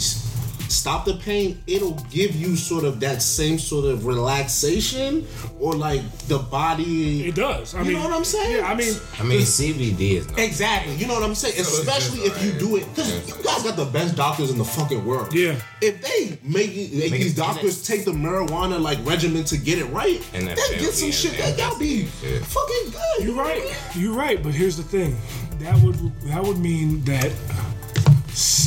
[0.73, 5.27] stop the pain, it'll give you sort of that same sort of relaxation
[5.61, 7.29] or like the body.
[7.29, 7.75] it does.
[7.75, 8.57] I You mean, know what I'm saying?
[8.57, 10.39] Yeah, I mean, I mean, CBD is not.
[10.39, 10.95] Exactly.
[10.95, 11.55] You know what I'm saying?
[11.59, 14.59] it's Especially just if you do it, because you guys got the best doctors in
[14.59, 15.33] the fucking world.
[15.35, 15.57] Yeah.
[15.81, 19.79] If they make, make Make these it- doctors take the marijuana like regimen to get
[19.79, 22.45] it right, And they get some shit and that y'all be shit.
[22.45, 23.27] fucking good.
[23.27, 23.63] You're right.
[23.95, 24.43] You're right.
[24.43, 25.17] But here's the thing.
[25.61, 27.31] That would that would mean that.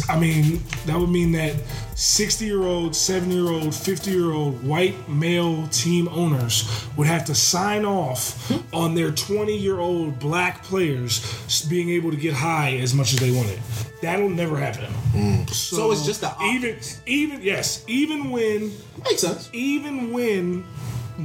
[0.07, 1.55] I mean, that would mean that
[1.95, 7.23] 60 year old, 70 year old, 50 year old white male team owners would have
[7.25, 8.75] to sign off hmm.
[8.75, 13.19] on their 20 year old black players being able to get high as much as
[13.19, 13.59] they wanted.
[14.01, 14.91] That'll never happen.
[15.13, 15.49] Mm.
[15.49, 18.71] So it's just the even even yes, even when
[19.03, 19.49] Makes sense.
[19.53, 20.65] even when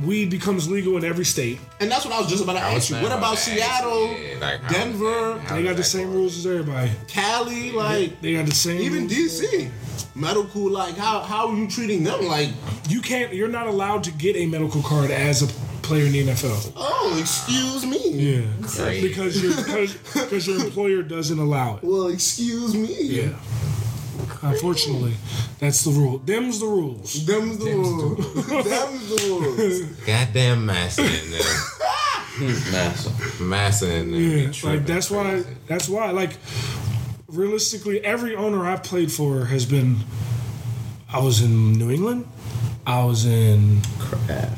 [0.04, 2.90] weed becomes legal in every state, And that's what I was just about to ask
[2.90, 2.96] you.
[2.96, 6.14] What about that, Seattle, yeah, like, Denver, they got the same go?
[6.14, 6.92] rules as everybody.
[7.08, 8.80] Cali, like They got the same.
[8.80, 9.40] even rules.
[9.40, 9.70] DC?
[10.14, 12.26] Medical, like how how are you treating them?
[12.26, 12.51] Like,
[12.88, 13.32] You can't.
[13.34, 15.46] You're not allowed to get a medical card as a
[15.82, 16.72] player in the NFL.
[16.76, 17.98] oh, excuse me.
[18.11, 19.03] Yeah, Great.
[19.03, 21.82] because your because, because your employer doesn't allow it.
[21.84, 22.94] Well, excuse me.
[23.03, 23.32] Yeah.
[24.42, 25.14] Unfortunately,
[25.59, 26.18] that's the rule.
[26.18, 27.26] Them's the rules.
[27.26, 28.16] Them's the rules.
[28.46, 29.80] Them's the rules.
[30.07, 31.40] Goddamn massa in there.
[32.72, 33.40] Massive.
[33.40, 34.20] Massa in there.
[34.20, 35.22] Yeah, be tripping like that's why.
[35.24, 35.48] crazy.
[35.66, 36.11] That's why.
[36.12, 36.30] Like,
[37.30, 39.98] realistically, every owner I've played for has been.
[41.12, 42.28] I was in New England.
[42.86, 43.80] I was in.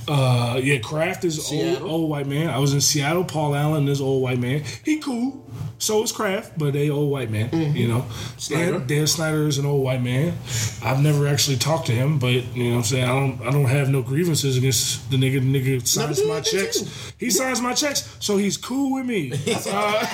[0.09, 2.49] Uh, yeah, Kraft is old, old white man.
[2.49, 3.25] I was in Seattle.
[3.25, 4.65] Paul Allen is old white man.
[4.85, 5.51] He cool.
[5.83, 7.51] So is Kraft, but they old white man.
[7.53, 8.07] You know,
[8.37, 8.79] Snyder.
[8.79, 10.33] Dan, Dan Snyder is an old white man.
[10.81, 13.05] I've never actually talked to him, but you know what I'm saying.
[13.05, 13.41] I don't.
[13.41, 15.41] I don't have no grievances against the nigga.
[15.41, 16.79] The nigga signs my checks.
[16.79, 16.91] to you.
[17.19, 19.33] He signs my checks, so he's cool with me.
[19.67, 20.07] uh,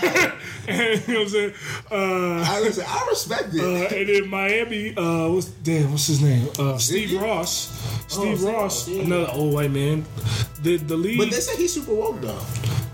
[0.69, 1.53] and, you know what I'm saying.
[1.91, 2.85] Uh, I listen.
[2.89, 3.61] I respect it.
[3.61, 6.49] uh, and in Miami, uh, what's damn, what's his name?
[6.59, 7.21] Uh, Steve?
[7.21, 7.69] Ross.
[8.09, 9.03] Steve Ziggy, Ross, yeah.
[9.03, 10.05] another old white man.
[10.63, 11.19] The the league.
[11.19, 12.41] but they say he's super woke though.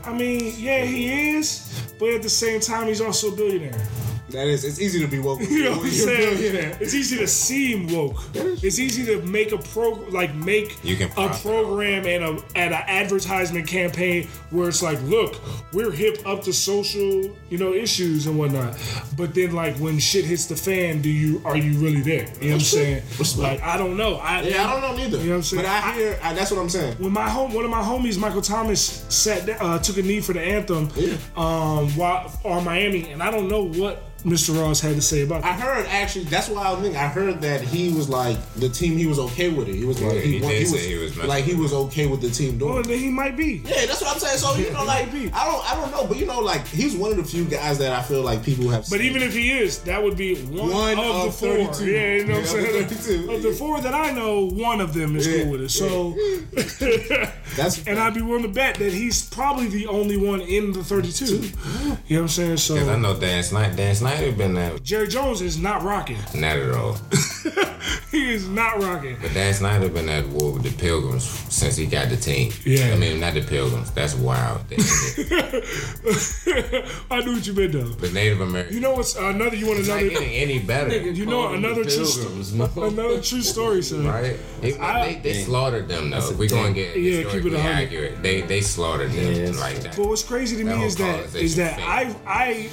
[0.05, 3.87] I mean, yeah, he is, but at the same time, he's also a billionaire.
[4.35, 4.65] That is.
[4.65, 5.41] It's easy to be woke.
[5.55, 6.37] You know what I'm when you're a saying?
[6.37, 6.79] billionaire.
[6.81, 8.17] It's easy to seem woke.
[8.35, 12.75] It's easy to make a pro like make You can a program and a and
[12.75, 15.41] an advertisement campaign where it's like, look,
[15.73, 18.77] we're hip up to social, you know, issues and whatnot.
[19.17, 22.27] But then like when shit hits the fan, do you are you really there?
[22.41, 23.03] You know what I'm saying?
[23.39, 24.17] Like I don't know.
[24.17, 25.19] I Yeah, I don't know neither.
[25.19, 25.63] You know what I'm saying?
[25.63, 26.19] But I hear.
[26.23, 26.97] I, that's what I'm saying.
[26.99, 30.21] when my home, one of my homies, Michael Thomas, sat down, uh, took a knee
[30.21, 31.17] for the anthem, yeah.
[31.37, 34.59] um, while on Miami, and I don't know what Mr.
[34.59, 36.25] Ross had to say about I heard actually.
[36.25, 36.99] That's why I was thinking.
[36.99, 38.97] I heard that he was like the team.
[38.97, 39.75] He was okay with it.
[39.75, 42.07] He was like Yeah, he wa- did he was, he was like he was okay
[42.07, 42.71] with the team doing.
[42.73, 42.87] Well, it.
[42.89, 43.63] then he might be.
[43.67, 44.39] Yeah, that's what I'm saying.
[44.39, 45.31] So you know, like Maybe.
[45.33, 47.79] I don't, I don't know, but you know, like he's one of the few guys
[47.79, 48.83] that I feel like people have.
[48.89, 49.03] But seen.
[49.03, 51.75] even if he is, that would be one, One of, of the four.
[51.75, 51.85] 32.
[51.91, 52.83] Yeah, you know what I'm saying?
[52.85, 53.31] of the 32.
[53.33, 55.69] Of the four that I know, one of them is Yeah, cool with it.
[55.71, 56.15] So,
[57.57, 60.83] that's and I'd be willing to bet that he's probably the only one in the
[60.83, 61.25] 32.
[61.27, 61.49] You know
[61.99, 62.51] what I'm saying?
[62.53, 63.77] Cause I So, know Dan Snyder.
[63.77, 64.79] Dan Snyder been there.
[64.79, 66.19] Jerry Jones is not rocking.
[66.35, 66.97] Not at all.
[68.11, 69.17] he is not rocking.
[69.21, 72.53] But Dan Snyder been at war with the Pilgrims since he got the team.
[72.65, 72.93] Yeah.
[72.93, 73.91] I mean, not the Pilgrims.
[73.93, 74.61] That's wild.
[77.11, 77.85] I knew what you meant though.
[77.85, 78.75] the Native Americans.
[78.75, 79.57] You know what's another?
[79.57, 80.11] You want It's not another?
[80.21, 80.97] getting any better.
[81.11, 82.89] You know another true Pilgrims, sto- motherfucker.
[82.93, 84.07] another true story, son.
[84.07, 84.37] Right?
[84.61, 86.19] They, I- they, they slaughtered them though.
[86.19, 89.59] If we gonna get Yeah, keep it accurate, they they slaughtered them Yes.
[89.61, 89.97] like that.
[89.97, 91.85] But what's crazy to That me is that is that thing.
[91.87, 92.71] I I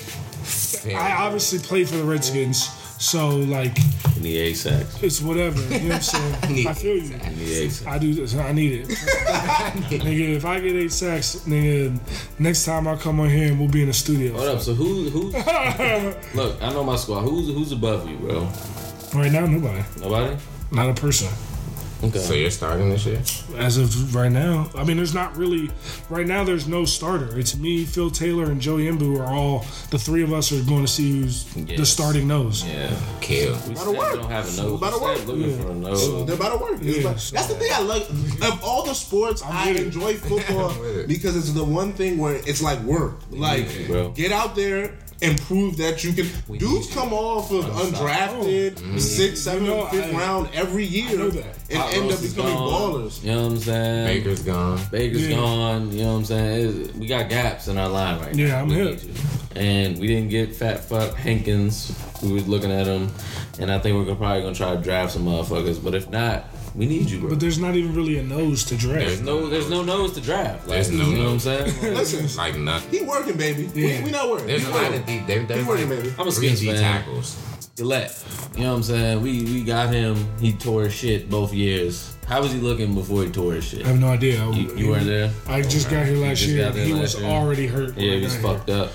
[0.96, 2.68] I obviously play for the Redskins,
[3.00, 3.78] so like
[4.18, 5.02] In the A-Sax.
[5.04, 5.60] it's whatever.
[5.62, 6.68] You know what I'm saying?
[6.68, 7.14] I feel you.
[7.16, 7.86] In the A-Sax.
[7.88, 8.36] I do this.
[8.36, 8.88] I need it.
[9.90, 11.98] nigga, if I get eight sacks, nigga,
[12.40, 14.34] next time I come on here and we'll be in the studio.
[14.34, 14.62] What up?
[14.62, 15.34] So who who's
[16.36, 16.62] look?
[16.62, 17.22] I know my squad.
[17.22, 18.48] Who's who's above you, bro?
[19.14, 19.84] Right now, nobody.
[20.00, 20.38] Nobody.
[20.72, 21.28] Not a person.
[22.04, 22.18] Okay.
[22.20, 23.22] So you're starting this year?
[23.58, 25.70] As of right now, I mean, there's not really.
[26.10, 27.38] Right now, there's no starter.
[27.38, 29.66] It's me, Phil Taylor, and Joey Mbu are all.
[29.92, 32.66] The three of us are going to see who's the starting nose.
[32.66, 32.92] yeah.
[33.22, 33.56] Kill.
[33.68, 34.14] We That'll work.
[34.14, 34.80] don't have a nose.
[34.80, 35.28] That'll We said work.
[35.28, 35.58] Looking Yeah.
[35.64, 36.26] for a nose.
[36.26, 36.80] They're about to work.
[36.82, 38.10] Yeah, about- so- that's the thing I like.
[38.10, 39.84] Of all the sports, i with it.
[39.86, 40.74] enjoy football
[41.08, 43.20] because it's the one thing where it's like work.
[43.30, 44.10] Like, bro.
[44.10, 46.28] get out there, and prove that you can.
[46.58, 48.98] Dudes come off of undrafted, mm-hmm.
[48.98, 52.54] sixth, seventh, You know, fifth I- round every year and Pop end Rose up becoming
[52.58, 52.70] gone.
[52.94, 53.24] ballers.
[53.24, 54.06] You know what I'm saying?
[54.08, 54.80] Baker's gone.
[54.92, 55.36] Baker's Yeah.
[55.36, 55.92] gone.
[55.92, 56.70] You know what I'm saying?
[56.82, 58.44] It's- we got gaps in our line right now.
[58.44, 58.92] Yeah, I'm We hip.
[58.92, 59.14] need you.
[59.56, 61.94] And we didn't get fat fuck Hankins.
[62.24, 63.10] We was looking at him,
[63.60, 65.84] and I think we're probably gonna try to draft some motherfuckers.
[65.84, 66.46] But if not,
[66.76, 67.30] we need you, bro.
[67.30, 69.06] But there's not even really a nose to draft.
[69.08, 70.68] There's no, there's no nose to draft.
[70.68, 71.66] Like, There's no you know what I'm saying?
[71.66, 73.00] Like, Listen, Like nothing.
[73.00, 73.64] he working, baby.
[73.74, 74.00] Yeah.
[74.00, 74.48] We, we not worried.
[74.48, 75.00] There's He a lot working.
[75.00, 75.28] of deep.
[75.28, 76.14] There, there's He working, like baby.
[76.18, 76.82] I'm a three skins D fan.
[76.82, 77.38] tackles.
[77.76, 78.24] Gillette.
[78.56, 79.22] You know what I'm saying?
[79.22, 80.28] We we got him.
[80.40, 82.11] He tore shit both years.
[82.32, 83.84] How was he looking before he tore his shit?
[83.86, 84.38] I have no idea.
[84.52, 85.30] You, you weren't there?
[85.48, 86.72] I just got here last year.
[86.72, 87.30] He was year.
[87.30, 87.98] already hurt.
[87.98, 88.58] Yeah, I he was got here.
[88.58, 88.92] fucked up.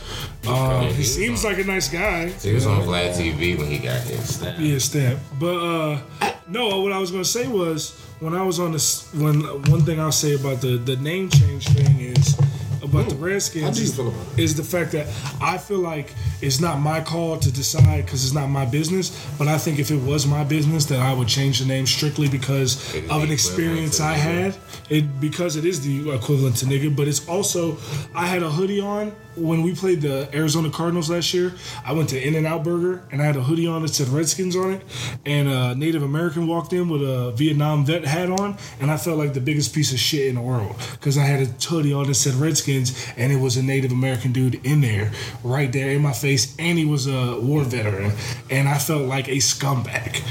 [0.46, 2.28] Uh, he he seems on- like a nice guy.
[2.30, 4.54] He was on Vlad TV when he got here.
[4.58, 5.20] Yeah, stamp.
[5.38, 6.00] But uh,
[6.48, 10.00] no, what I was gonna say was when I was on this, when one thing
[10.00, 12.38] I'll say about the the name change thing is
[12.86, 15.06] about the Redskins How do you is, is the fact that
[15.40, 19.10] I feel like it's not my call to decide because it's not my business.
[19.38, 22.28] But I think if it was my business, then I would change the name strictly
[22.28, 24.56] because It of an experience I had.
[24.88, 27.78] It because it is the equivalent to nigga, but it's also
[28.14, 31.52] I had a hoodie on when we played the Arizona Cardinals last year.
[31.84, 34.08] I went to In and Out Burger and I had a hoodie on that said
[34.08, 34.82] Redskins on it,
[35.24, 39.18] and a Native American walked in with a Vietnam vet hat on, and I felt
[39.18, 42.06] like the biggest piece of shit in the world because I had a hoodie on
[42.06, 45.12] that said Redskins, and it was a Native American dude in there,
[45.42, 48.12] right there in my face, and he was a war veteran,
[48.50, 50.22] and I felt like a scumbag.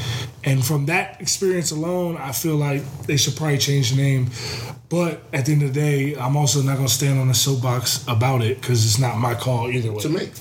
[0.46, 4.30] And from that experience alone, I feel like they should probably change the name.
[4.90, 8.06] But at the end of the day, I'm also not gonna stand on a soapbox
[8.08, 10.00] about it because it's not my call either way.
[10.02, 10.32] to make.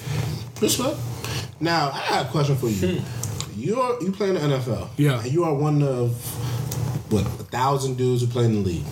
[0.60, 0.98] Respect.
[1.58, 2.98] Now, I have a question for you.
[3.00, 3.60] Hmm.
[3.60, 4.90] You're you play in the NFL.
[4.98, 5.22] Yeah.
[5.22, 6.12] And you are one of
[7.10, 8.84] what a thousand dudes who play in the league.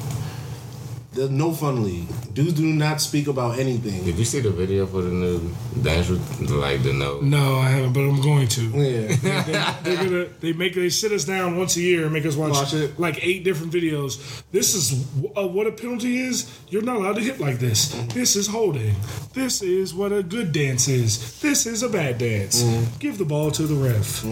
[1.12, 2.08] There's no fun league.
[2.32, 4.02] Dudes do not speak about anything.
[4.04, 5.40] Did you see the video for the new
[5.82, 7.20] dance with like the no?
[7.20, 8.62] No, I haven't, but I'm going to.
[8.62, 9.76] Yeah.
[9.82, 12.52] They're gonna they make they sit us down once a year and make us watch,
[12.52, 12.98] Watch it.
[12.98, 14.42] like eight different videos.
[14.52, 15.04] This is
[15.36, 16.50] uh, what a penalty is.
[16.68, 17.88] You're not allowed to hit like this.
[18.14, 18.94] This is holding.
[19.34, 21.40] This is what a good dance is.
[21.40, 22.62] This is a bad dance.
[22.98, 24.24] Give the ball to the ref.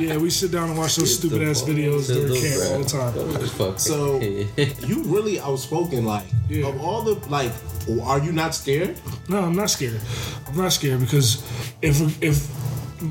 [0.00, 3.46] yeah, we sit down and watch those stupid ass videos during camp all the time.
[3.50, 3.78] Fuck.
[3.78, 4.20] So
[4.86, 6.66] you really outspoken, like Yeah.
[6.68, 7.52] of all the like.
[7.88, 8.96] Oh, are you not scared?
[9.28, 10.00] No, I'm not scared.
[10.48, 11.42] I'm not scared because
[11.82, 12.48] if if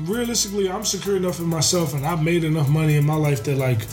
[0.08, 3.56] realistically I'm secure enough in myself and I've made enough money in my life that
[3.56, 3.86] like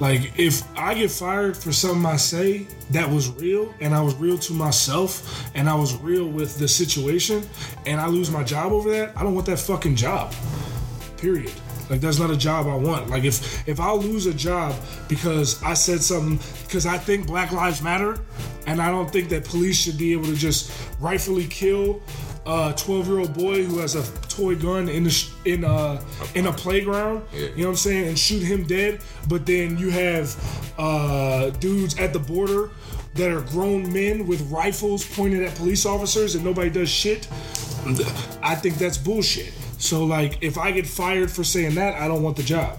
[0.00, 4.14] like if I get fired for something I say that was real and I was
[4.16, 7.46] real to myself and I was real with the situation
[7.86, 10.34] and I lose my job over that, I don't want that fucking job.
[11.16, 11.52] Period.
[11.90, 13.10] Like that's not a job I want.
[13.10, 14.74] Like if if I lose a job
[15.08, 18.18] because I said something because I think Black Lives Matter,
[18.66, 22.02] and I don't think that police should be able to just rightfully kill
[22.46, 26.02] a 12 year old boy who has a toy gun in the sh- in a
[26.34, 27.24] in a playground.
[27.32, 27.40] Yeah.
[27.40, 28.08] You know what I'm saying?
[28.08, 29.00] And shoot him dead.
[29.28, 30.36] But then you have
[30.78, 32.70] uh, dudes at the border
[33.14, 37.28] that are grown men with rifles pointed at police officers and nobody does shit.
[38.42, 39.52] I think that's bullshit.
[39.84, 42.78] So like if I get fired for saying that, I don't want the job.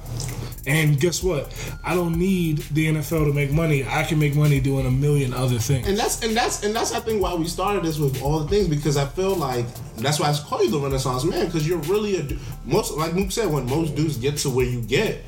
[0.68, 1.54] And guess what?
[1.84, 3.86] I don't need the NFL to make money.
[3.88, 5.88] I can make money doing a million other things.
[5.88, 8.48] And that's and that's and that's I think why we started this with all the
[8.48, 9.66] things because I feel like
[9.98, 12.28] that's why I call you the Renaissance man because you're really a
[12.66, 15.24] most like Mook said when most dudes get to where you get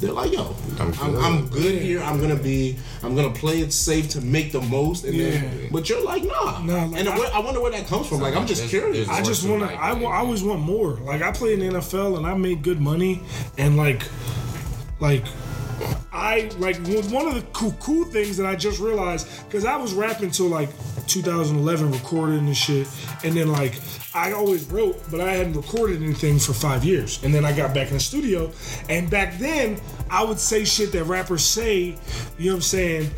[0.00, 1.62] they're like yo I'm I'm I'm, good.
[1.62, 5.14] good here I'm gonna be I'm gonna play it safe to make the most and
[5.14, 5.30] Yeah.
[5.30, 8.08] then but you're like nah Nah, like, and I- where, I wonder where that comes
[8.08, 9.74] from like I'm just There's- curious I just want to to.
[9.74, 10.94] like I, I always want more.
[10.94, 13.22] Like I play in the NFL and I made good money,
[13.58, 14.02] and like,
[15.00, 15.24] like,
[16.12, 16.76] I like
[17.10, 20.48] one of the cool, cool things that I just realized because I was rapping till
[20.48, 20.68] like
[21.10, 22.88] 2011, recording and shit,
[23.24, 23.80] and then like
[24.14, 27.74] I always wrote, but I hadn't recorded anything for five years, and then I got
[27.74, 28.50] back in the studio,
[28.88, 31.96] and back then I would say shit that rappers say,
[32.38, 33.10] you know what I'm saying,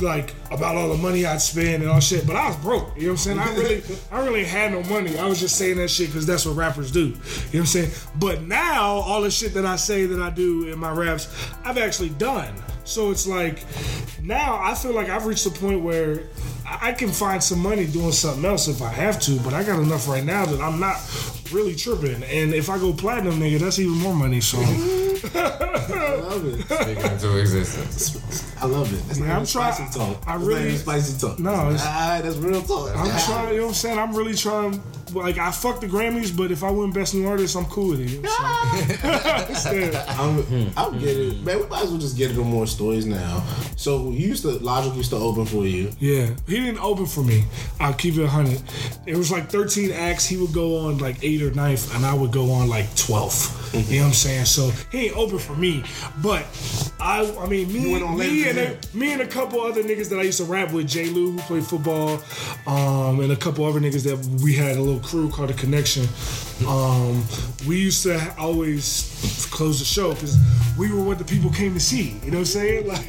[0.00, 3.02] like about all the money I'd spend and all shit, but I was broke, you
[3.02, 3.38] know what I'm saying?
[3.38, 5.18] I really, I really had no money.
[5.18, 7.66] I was just saying that shit because that's what rappers do, you know what I'm
[7.66, 7.90] saying?
[8.16, 11.28] But now all the shit that I say that I do in my raps,
[11.64, 12.54] I've actually done.
[12.84, 13.64] So it's like
[14.22, 16.24] now I feel like I've reached a point where
[16.80, 19.80] I can find some money doing something else if I have to, but I got
[19.80, 20.98] enough right now that I'm not
[21.52, 22.22] really tripping.
[22.22, 24.40] And if I go platinum, nigga, that's even more money.
[24.40, 24.58] So
[25.34, 28.54] I love it Speaking into existence.
[28.62, 30.66] I love it that's not Yeah, I'm even try- spicy talk I That's really- not
[30.68, 33.48] even spicy talk No, it's- ah, that's real talk I'm trying.
[33.54, 33.98] You know what I'm saying?
[33.98, 34.80] I'm really trying
[35.12, 38.00] like I fuck the Grammys, but if I win Best New Artist, I'm cool with
[38.00, 38.10] it.
[38.10, 39.96] You know I'm saying?
[40.08, 41.58] I'm, I'll get it, man.
[41.58, 43.42] We might as well just get into more stories now.
[43.74, 45.90] So you used to Logic used to open for you.
[45.98, 47.42] Yeah, he didn't open for me.
[47.80, 48.62] I'll keep it 100.
[49.06, 50.26] It was like 13 acts.
[50.26, 53.59] He would go on like 8 or 9th, and I would go on like 12th.
[53.72, 54.44] You know what I'm saying?
[54.46, 55.84] So he ain't open for me.
[56.22, 56.44] But
[56.98, 60.18] I I mean, me, went me, and a, me and a couple other niggas that
[60.18, 61.06] I used to rap with, J.
[61.06, 62.20] Lou, who played football,
[62.66, 66.06] um, and a couple other niggas that we had a little crew called The Connection.
[66.66, 67.24] Um,
[67.66, 70.36] we used to always close the show because
[70.76, 72.20] we were what the people came to see.
[72.24, 72.90] You know what I'm saying?
[72.90, 73.06] Like,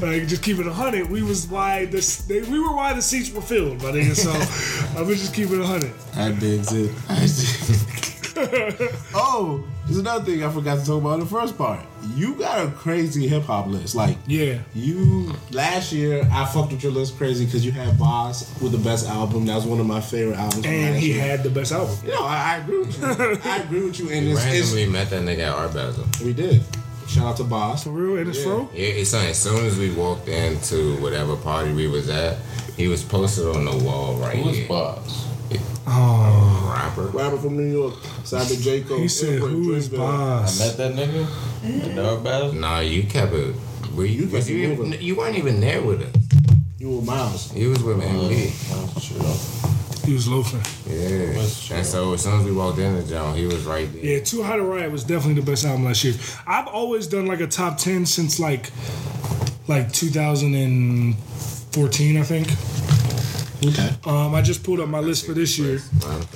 [0.00, 1.08] like just keep it a hundred.
[1.08, 4.14] We was why this they, we were why the seats were filled, my nigga.
[4.14, 4.30] So
[4.98, 5.92] I was just keep it hundred.
[6.14, 6.92] I digs it.
[7.08, 11.80] I dig- oh, there's another thing I forgot to talk about in the first part.
[12.14, 13.94] You got a crazy hip hop list.
[13.94, 14.58] Like, Yeah.
[14.74, 18.78] you last year I fucked with your list crazy because you had Bas with the
[18.78, 19.46] best album.
[19.46, 20.64] That was one of my favorite albums.
[20.66, 21.20] And he year.
[21.22, 21.96] had the best album.
[22.06, 23.06] No, I, I agree with you.
[23.50, 24.10] I agree with you.
[24.10, 26.04] And it's, Randomly it's met that nigga at Art Basel.
[26.24, 26.62] we did.
[27.08, 27.84] Shout out to Bas.
[27.84, 28.68] For real, and it's fro.
[28.74, 29.30] Yeah, it's something.
[29.30, 32.36] As soon as we walked into whatever party we was at,
[32.76, 34.68] he was posted on the wall right Who was here.
[34.68, 35.26] boss?
[35.90, 37.06] Oh, Rapper.
[37.16, 38.82] Rapper from New York, Cyber J.
[38.82, 38.98] Cole.
[38.98, 41.26] he said, Input, "Who is Dreamville." I met that nigga
[41.88, 42.52] at Dog Battle.
[42.52, 43.54] Nah, you kept it.
[43.94, 44.24] Were you?
[44.24, 46.12] You kept you, even, you weren't even there with us.
[46.78, 47.54] You were Miles.
[47.56, 48.94] You was with MB.
[48.94, 50.06] That's true.
[50.06, 50.60] He was loafing.
[50.86, 51.76] Yeah.
[51.76, 54.02] And so as soon as we walked in the John, he was right there.
[54.04, 56.14] Yeah, Too High to Riot was definitely the best album last year.
[56.46, 58.70] I've always done like a top ten since like
[59.68, 62.48] like 2014, I think.
[63.64, 63.90] Okay.
[64.06, 65.80] Um, I just pulled up my list for this year.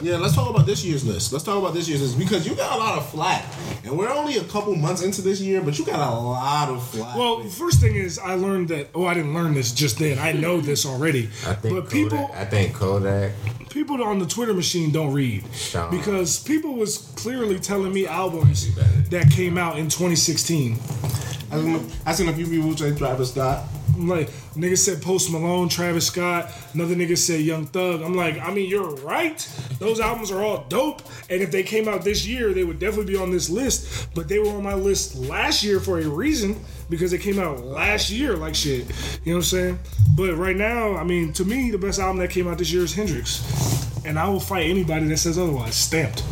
[0.02, 1.32] Yeah, let's talk about this year's list.
[1.32, 3.44] Let's talk about this year's list because you got a lot of flack,
[3.84, 6.84] and we're only a couple months into this year, but you got a lot of
[6.88, 7.16] flack.
[7.16, 8.88] Well, the first thing is I learned that.
[8.94, 10.18] Oh, I didn't learn this just then.
[10.18, 11.26] I know this already.
[11.46, 13.32] I think but Kodak, people, I think Kodak.
[13.70, 15.96] people on the Twitter machine don't read Sean.
[15.96, 18.74] because people was clearly telling me albums
[19.10, 20.72] that came out in 2016.
[21.52, 23.64] I seen, I seen a few people say Travis Scott.
[23.96, 26.50] Like, nigga said Post Malone, Travis Scott.
[26.74, 28.02] Another nigga said Young Thug.
[28.02, 29.38] I'm like, I mean, you're right.
[29.78, 31.02] Those albums are all dope.
[31.30, 34.08] And if they came out this year, they would definitely be on this list.
[34.14, 36.58] But they were on my list last year for a reason
[36.90, 38.86] because they came out last year like shit.
[39.24, 39.78] You know what I'm saying?
[40.16, 42.82] But right now, I mean, to me, the best album that came out this year
[42.82, 43.42] is Hendrix.
[44.04, 45.74] And I will fight anybody that says otherwise.
[45.74, 46.24] Stamped.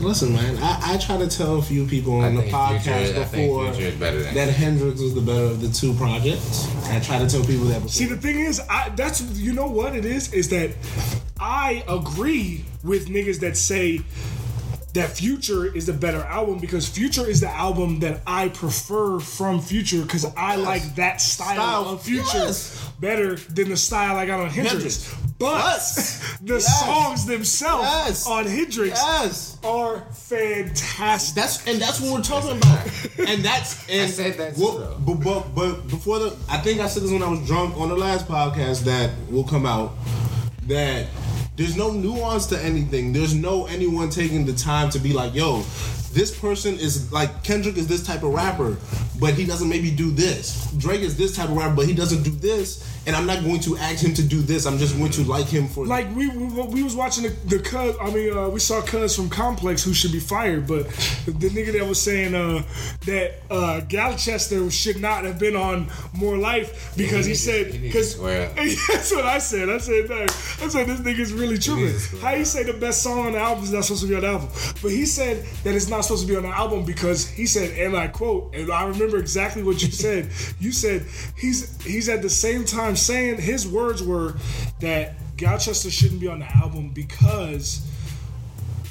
[0.00, 3.20] Listen, man, I, I try to tell a few people on I the podcast Future-
[3.20, 6.68] before Future is better than that Hendrix was the better of the two projects.
[6.86, 7.88] I try to tell people that before.
[7.88, 10.70] See, the thing is, I that's you know what it is is that
[11.40, 14.00] I agree with niggas that say
[14.94, 19.60] that Future is the better album because Future is the album that I prefer from
[19.60, 22.88] Future because I like that style, Style, of Future yes.
[23.00, 25.10] better than the style I got on Hendrix.
[25.10, 25.27] Hendrix.
[25.38, 26.20] But Yes.
[26.42, 26.80] the Yes.
[26.80, 28.26] songs themselves Yes.
[28.26, 29.56] on Hendrix yes.
[29.62, 31.34] are fantastic.
[31.34, 32.80] That's and that's what we're talking about.
[33.28, 37.02] And that's and said that too, but, but but before the I think I said
[37.04, 39.92] this when I was drunk on the last podcast that will come out
[40.66, 41.06] that
[41.56, 43.12] there's no nuance to anything.
[43.12, 45.62] There's no anyone taking the time to be like, yo,
[46.12, 48.76] this person is like Kendrick is this type of rapper,
[49.18, 50.70] but he doesn't maybe do this.
[50.78, 52.84] Drake is this type of rapper, but he doesn't do this.
[53.08, 54.66] And I'm not going to ask him to do this.
[54.66, 57.58] I'm just going to like him for like we we, we was watching the, the
[57.58, 60.86] cuz I mean uh, we saw cuz from Complex who should be fired but
[61.24, 62.62] the nigga that was saying uh,
[63.06, 67.66] that uh, Gyalchester should not have been on More Life because he, need to- said
[67.72, 69.70] he need to because that's what I said.
[69.70, 70.20] I said no
[70.64, 71.94] I said this nigga's really tripping.
[72.20, 74.20] how you say the best song on the album is not supposed to be on
[74.20, 74.50] the album?
[74.82, 77.70] But he said that it's not supposed to be on the album because he said
[77.78, 80.28] and I quote and I remember exactly what you said.
[80.60, 81.06] You said
[81.38, 84.34] he's he's at the same time saying his words were
[84.80, 87.86] that Gyalchester shouldn't be on the album because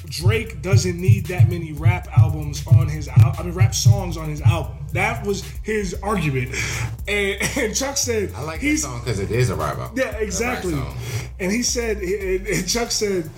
[0.06, 4.28] Drake doesn't need that many rap albums on his al- I mean rap songs on
[4.28, 4.76] his album.
[4.92, 6.54] That was his argument,
[7.06, 9.98] and, and Chuck said I like that song because it is a rap album.
[9.98, 10.80] yeah exactly.
[11.38, 13.28] And he said and and Chuck said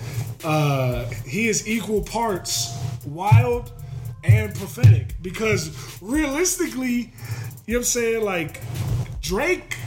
[0.43, 3.71] uh, he is equal parts wild
[4.23, 7.09] and prophetic because realistically, you know
[7.65, 8.61] what I'm saying like
[9.21, 9.77] Drake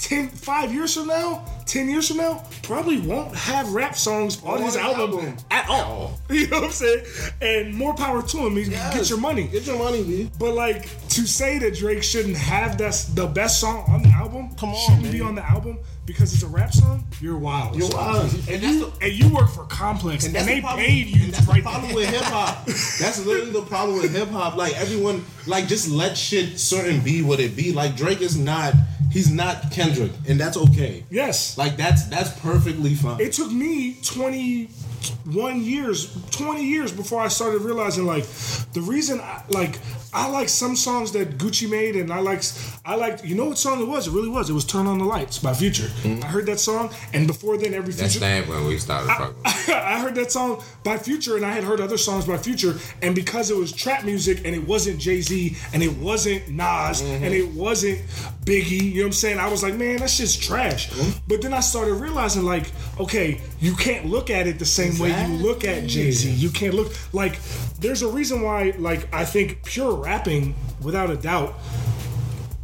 [0.00, 4.58] 10, five years from now, 10 years from now, probably won't have rap songs on,
[4.58, 5.36] On his album, album.
[5.50, 6.18] at all.
[6.30, 7.04] You know what I'm saying?
[7.42, 8.56] And more power to him.
[8.56, 8.94] He Yes.
[8.94, 9.48] Get your money.
[9.48, 10.30] Get your money, B.
[10.38, 14.54] But like to say that Drake shouldn't have that's the best song on the album,
[14.56, 17.76] Come on, shouldn't be on the album because it's a rap song, you're wild.
[17.76, 18.32] You're wild.
[18.32, 21.06] And And you, the- and you work for Complex, and, that's they the problem- paid
[21.08, 21.94] you and to that's the problem that.
[21.96, 22.64] with hip hop.
[22.66, 24.56] That's literally the problem with hip hop.
[24.56, 27.72] Like everyone, like just let shit certain be what it be.
[27.72, 28.74] Like Drake is not,
[29.10, 31.04] he's not Kendrick, and that's okay.
[31.10, 31.56] Yes.
[31.58, 33.20] Like that's that's perfectly fine.
[33.20, 38.24] it took me 21 years, twenty years before I started realizing like
[38.72, 39.78] the reason I, like
[40.12, 42.42] I like some songs that Gucci made, and I like
[42.84, 44.08] I like you know what song it was?
[44.08, 44.50] It really was.
[44.50, 45.84] It was "Turn on the Lights" by Future.
[45.84, 46.24] Mm-hmm.
[46.24, 48.26] I heard that song, and before then, every That's Future.
[48.26, 49.36] that when we started fucking.
[49.74, 53.14] I heard that song by Future, and I had heard other songs by Future, and
[53.14, 57.24] because it was trap music, and it wasn't Jay Z, and it wasn't Nas, mm-hmm.
[57.24, 58.00] and it wasn't
[58.44, 59.38] Biggie, you know what I'm saying?
[59.38, 60.90] I was like, man, that shit's trash.
[60.90, 61.18] Mm-hmm.
[61.28, 65.10] But then I started realizing, like, okay, you can't look at it the same way
[65.10, 66.30] you look at Jay Z.
[66.30, 67.38] You can't look like.
[67.78, 71.54] There's a reason why, like, I think pure rapping, without a doubt.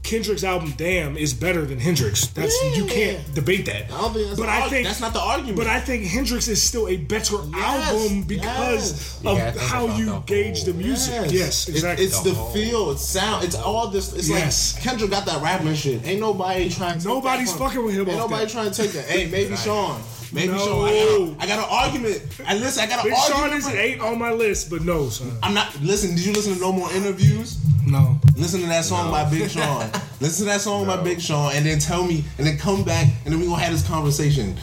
[0.02, 2.28] Kendrick's album "Damn" is better than Hendrix.
[2.28, 3.90] That's you can't debate that.
[3.90, 5.56] I think but I think that's not the argument.
[5.56, 9.20] But I think Hendrix is still a better Yes, album because yes.
[9.24, 11.32] of Yeah, how you the gauge the music.
[11.32, 12.04] Yes, It- exactly.
[12.06, 14.12] it's the feel, it's sound, it's all this.
[14.12, 14.74] It's Yes.
[14.74, 16.06] like Kendrick got that rapping shit.
[16.06, 16.98] Ain't nobody trying.
[17.00, 18.52] to take Nobody's that fucking with him Ain't off nobody that.
[18.52, 19.06] trying to take that.
[19.06, 20.00] Hey, maybe Sean.
[20.32, 20.58] Maybe No.
[20.58, 20.86] Sean.
[20.88, 22.22] I got, a, I got an argument.
[22.46, 22.82] I listen.
[22.82, 23.64] I got an Big Sean argument.
[23.64, 25.30] is for- eight on my list, but no, son.
[25.42, 25.80] I'm not.
[25.80, 26.14] Listen.
[26.16, 27.58] Did you listen to no more interviews?
[27.86, 28.18] No.
[28.36, 29.88] Listen to that song by Big Sean.
[30.20, 33.06] Listen to that song by Big Sean, and then tell me, and then come back,
[33.24, 34.56] and then we gonna have this conversation,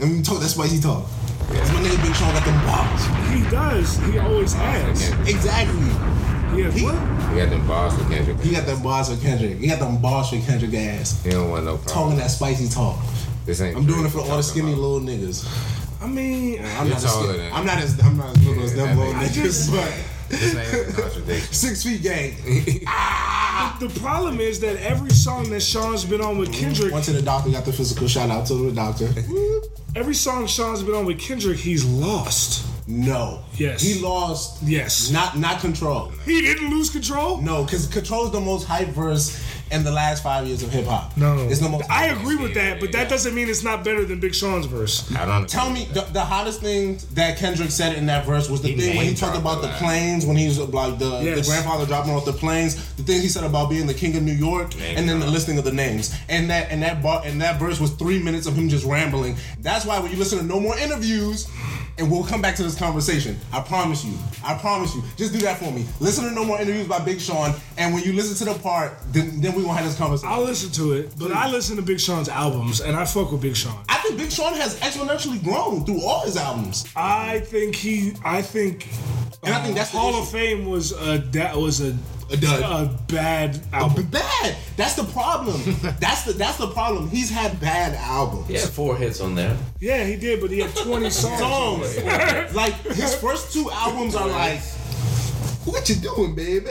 [0.00, 1.04] and we talk that spicy talk.
[1.48, 3.06] Cause my nigga Big Sean got them bars.
[3.32, 3.98] He does.
[4.12, 5.10] He always has.
[5.28, 5.86] Exactly.
[6.60, 6.70] Yeah.
[6.72, 6.94] He, What?
[7.30, 8.40] He got them bars for Kendrick.
[8.40, 9.58] he got them bars for Kendrick.
[9.58, 11.22] He got them bars for Kendrick ass.
[11.22, 12.98] He don't want no Talking that spicy talk.
[13.46, 13.76] This ain't.
[13.76, 14.82] I'm doing it for all the skinny about.
[14.82, 16.02] little niggas.
[16.02, 18.44] I mean, I'm You're not, as taller skinny, than- I'm not as I'm not as
[18.46, 19.94] little as them little makes- niggas, but
[20.28, 22.32] This ain't a six feet gang.
[23.80, 26.60] the problem is that every song that Sean's been on with mm-hmm.
[26.60, 28.08] Kendrick, Went to the doctor, got the physical.
[28.08, 29.08] Shout out to the doctor.
[29.94, 32.66] every song Sean's been on with Kendrick, he's lost.
[32.88, 33.42] No.
[33.54, 33.80] Yes.
[33.82, 34.62] He lost.
[34.62, 35.10] Yes.
[35.10, 36.08] Not not control.
[36.24, 37.40] He didn't lose control.
[37.40, 40.86] No, because control is the most hype verse in the last five years of hip
[40.86, 41.16] hop.
[41.16, 41.90] No, it's the most.
[41.90, 45.10] I agree with that, but that doesn't mean it's not better than Big Sean's verse.
[45.16, 48.62] I don't Tell me the, the hottest thing that Kendrick said in that verse was
[48.62, 51.46] the He thing when he talked about the planes when he was like the, Yes.
[51.46, 52.76] the grandfather dropping off the planes.
[52.94, 55.26] The things he said about being the king of New York, Name and then the
[55.26, 56.14] listing of the names.
[56.28, 59.36] And that and that bar and that verse was three minutes of him just rambling.
[59.60, 61.48] That's why when you listen to no more interviews.
[61.98, 63.38] And we'll come back to this conversation.
[63.52, 64.12] I promise you.
[64.44, 65.02] I promise you.
[65.16, 65.86] Just do that for me.
[65.98, 68.98] Listen to no more interviews by Big Sean, and when you listen to the part,
[69.12, 70.32] then then we gonna have this conversation.
[70.32, 73.40] I'll listen to it, but I listen to Big Sean's albums, and I fuck with
[73.40, 73.82] Big Sean.
[73.88, 76.84] I think Big Sean has exponentially grown through all his albums.
[76.94, 78.12] I think he.
[78.24, 78.88] I think.
[79.42, 81.96] And I think that's Hall of Fame was a that was a
[82.30, 82.62] A dud.
[82.62, 84.06] a bad But album.
[84.06, 84.56] bad.
[84.76, 85.60] That's the problem.
[86.00, 87.08] that's the that's the problem.
[87.08, 88.48] He's had bad albums.
[88.48, 89.56] He had four hits on there.
[89.80, 91.38] Yeah, he did, but he had twenty songs.
[91.38, 92.54] Songs.
[92.54, 94.60] like his first two albums are like,
[95.64, 96.70] what you doing, baby?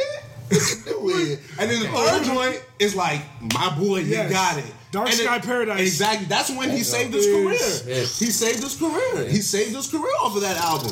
[0.49, 1.37] What you doing?
[1.59, 3.21] And then the third joint is like,
[3.53, 4.31] my boy, you Yes.
[4.31, 4.71] got it.
[4.91, 5.79] Dark And Sky then- Paradise.
[5.81, 6.27] Exactly.
[6.27, 7.51] That's when he saved his career.
[7.95, 8.19] Yes.
[8.19, 9.27] He saved his career.
[9.27, 10.91] He saved his career off of that album.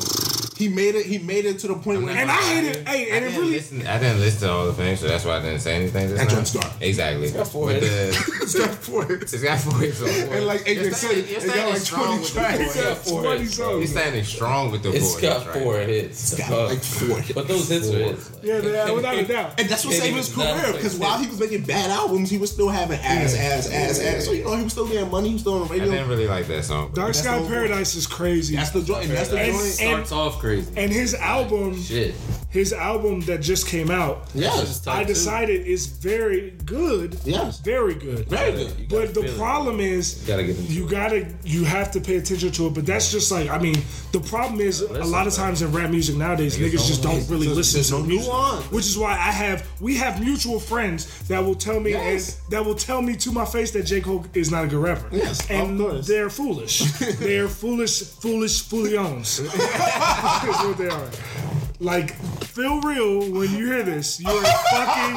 [0.56, 1.06] He made it.
[1.06, 2.16] He made it to the point where.
[2.16, 2.86] And I hate it.
[2.88, 3.52] Hey, and it didn't, really.
[3.54, 6.08] listen, I didn't listen to all the things, so that's why I didn't say anything.
[6.10, 6.36] This That time.
[6.36, 6.72] joint's dark.
[6.80, 7.30] Exactly.
[7.32, 7.86] got four hits.
[7.88, 9.32] the, it's got four hits.
[9.32, 10.00] it's got four hits.
[10.34, 12.58] And like Adrian said, standing- it you're got like strong 20 with the tracks.
[12.58, 13.54] four It's got four hits.
[13.56, 13.80] songs.
[13.80, 15.62] He's standing strong with the It's four got hits, right?
[15.64, 16.32] four hits.
[16.32, 17.32] It's Got like four hits.
[17.32, 18.30] But those hits are hits.
[18.42, 19.58] Yeah, yeah, without a doubt.
[19.60, 20.72] And that's what saved his career.
[20.72, 24.24] Because while he was making bad albums, he was still having ass, ass, ass, ass.
[24.24, 25.28] So you know he was still getting money.
[25.28, 25.88] He was still on the radio.
[25.88, 26.92] I didn't really like that song.
[26.94, 28.54] Dark Sky Paradise is crazy.
[28.56, 29.04] That's the joint.
[29.06, 29.56] And that's the joint.
[29.56, 30.72] Starts off crazy.
[30.76, 32.14] And his album, Shit.
[32.54, 34.80] His album that just came out, Yes.
[34.80, 35.08] Type I two.
[35.08, 37.18] decided is very good.
[37.24, 37.58] Yes.
[37.58, 38.28] Very good.
[38.28, 38.88] Very good.
[38.88, 42.68] But the problem is, You gotta get you gotta, you have to pay attention to
[42.68, 42.74] it.
[42.74, 43.76] But that's just like, I mean,
[44.12, 47.46] the problem is a lot of times in rap music nowadays, niggas just don't really
[47.48, 48.28] There's- listen to no music.
[48.32, 48.64] nuance.
[48.70, 52.38] Which is why I have, we have mutual friends that will tell me, Yes.
[52.44, 54.78] and that will tell me to my face that J Cole is not a good
[54.80, 55.08] rapper.
[55.10, 56.06] Yes, and of course.
[56.06, 56.78] they're foolish.
[57.18, 59.40] they're foolish, foolish, foolions.
[59.52, 61.08] That's what they are.
[61.80, 62.14] Like,
[62.54, 64.20] feel real when you hear this.
[64.20, 65.16] You're fucking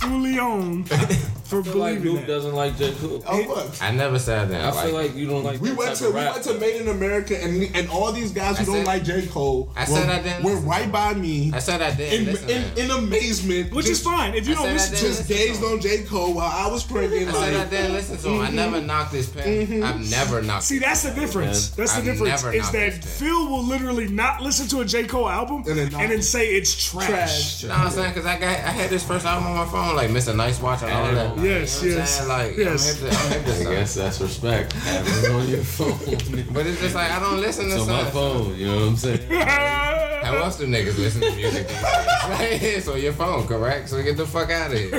[0.00, 0.86] foolion
[1.50, 2.32] for I feel like believing Luke that.
[2.32, 2.92] doesn't like J.
[2.94, 3.22] Cole.
[3.26, 3.82] Oh, look.
[3.82, 4.72] I never said that.
[4.72, 7.42] I feel like you don't like We went to we went to Made in America
[7.42, 9.72] and and all these guys who I don't like J Cole.
[9.76, 10.68] I said were, I didn't were listen.
[10.68, 14.34] right by me I said I didn't in, in, in amazement, Which just, is fine.
[14.34, 15.72] If you I don't listen to didn't Just listen gazed to him.
[15.74, 17.28] on J Cole while I was pranking.
[17.28, 18.40] I said I didn't listen to him.
[18.40, 18.56] I mm-hmm.
[18.56, 19.82] never knocked his pen.
[19.82, 20.10] I've mm-hmm.
[20.10, 20.64] never knocked.
[20.64, 21.70] See, that's the difference.
[21.70, 22.42] That's the difference.
[22.42, 23.04] never Is that.
[23.04, 25.04] Phil will literally not listen to a J.
[25.04, 26.22] Cole album and then then, knock it.
[26.22, 27.06] say it's trash.
[27.06, 27.62] Trash.
[27.62, 28.14] You know what I'm saying?
[28.14, 30.34] Because I got I had this first album on my phone, like Mr.
[30.34, 31.46] Nice Watch and all of that.
[31.48, 32.28] Yes, you know what I'm yes.
[32.28, 33.02] Like, yes.
[33.02, 34.72] I'm hip to, I'm hip to I guess that's respect.
[34.72, 36.52] Having it on your phone.
[36.52, 38.88] But it's just like I don't listen to It's on my phone, you know what
[38.88, 39.30] I'm saying?
[40.20, 42.62] How else do niggas listen to music these days?
[42.80, 43.88] It's on your phone, correct?
[43.88, 44.94] So get the fuck out of here.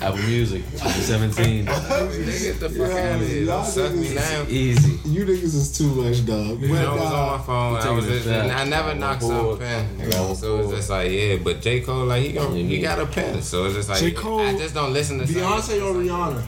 [0.00, 1.66] Apple Music, 2017.
[1.66, 3.46] Nigga, get the fuck out of here.
[3.46, 4.46] Don't suck me niggas- down.
[4.48, 4.98] Easy.
[5.08, 6.60] You niggas is too much, dog.
[6.60, 7.76] You But, know, it was uh, on my phone.
[7.76, 8.50] I was just, shot.
[8.50, 10.12] I never I'm knocked on some pen.
[10.36, 11.80] So it's just like, yeah, but J.
[11.80, 13.42] Cole, like, he gon' Yeah, he got a pen.
[13.42, 14.12] So it's just like, J.
[14.12, 16.42] Cole- I just don't listen to Beyonce or Rihanna?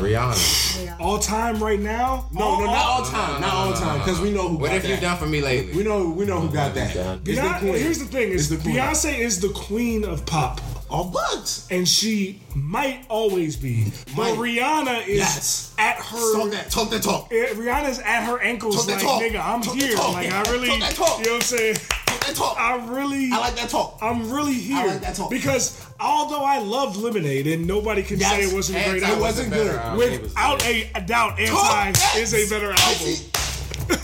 [0.00, 1.00] Rihanna.
[1.00, 2.28] All time right now?
[2.32, 4.60] No, no, not all time, not all time, because we know who got that.
[4.60, 5.00] What got have you that.
[5.02, 5.72] done for me lately?
[5.76, 6.94] We know, we know who got that.
[6.94, 7.74] It's the Beyonce, queen.
[7.74, 8.76] here's the thing: is It's the queen.
[8.76, 11.66] Beyonce is the queen of pop, All bugs.
[11.70, 13.92] and she might always be.
[14.16, 14.38] But Might.
[14.38, 15.74] Rihanna is Yes.
[15.78, 16.34] at her.
[16.36, 17.28] Talk that, talk that talk.
[17.32, 19.22] eh, Rihanna's at her ankles, Talk that like talk.
[19.22, 19.96] nigga, I'm Talk that here.
[19.96, 20.12] talk.
[20.14, 21.18] Like I really, Talk that talk.
[21.18, 21.76] you know what I'm saying?
[22.34, 22.88] Talk that talk.
[22.88, 23.98] I really, I like that talk.
[24.00, 25.30] I'm really here like that talk.
[25.30, 29.20] because although I loved Lemonade, and nobody can say it wasn't a great Anti album.
[29.20, 29.74] wasn't good.
[29.76, 29.98] album.
[29.98, 32.16] Without a, a doubt, Anti Talk.
[32.16, 33.14] is a better album.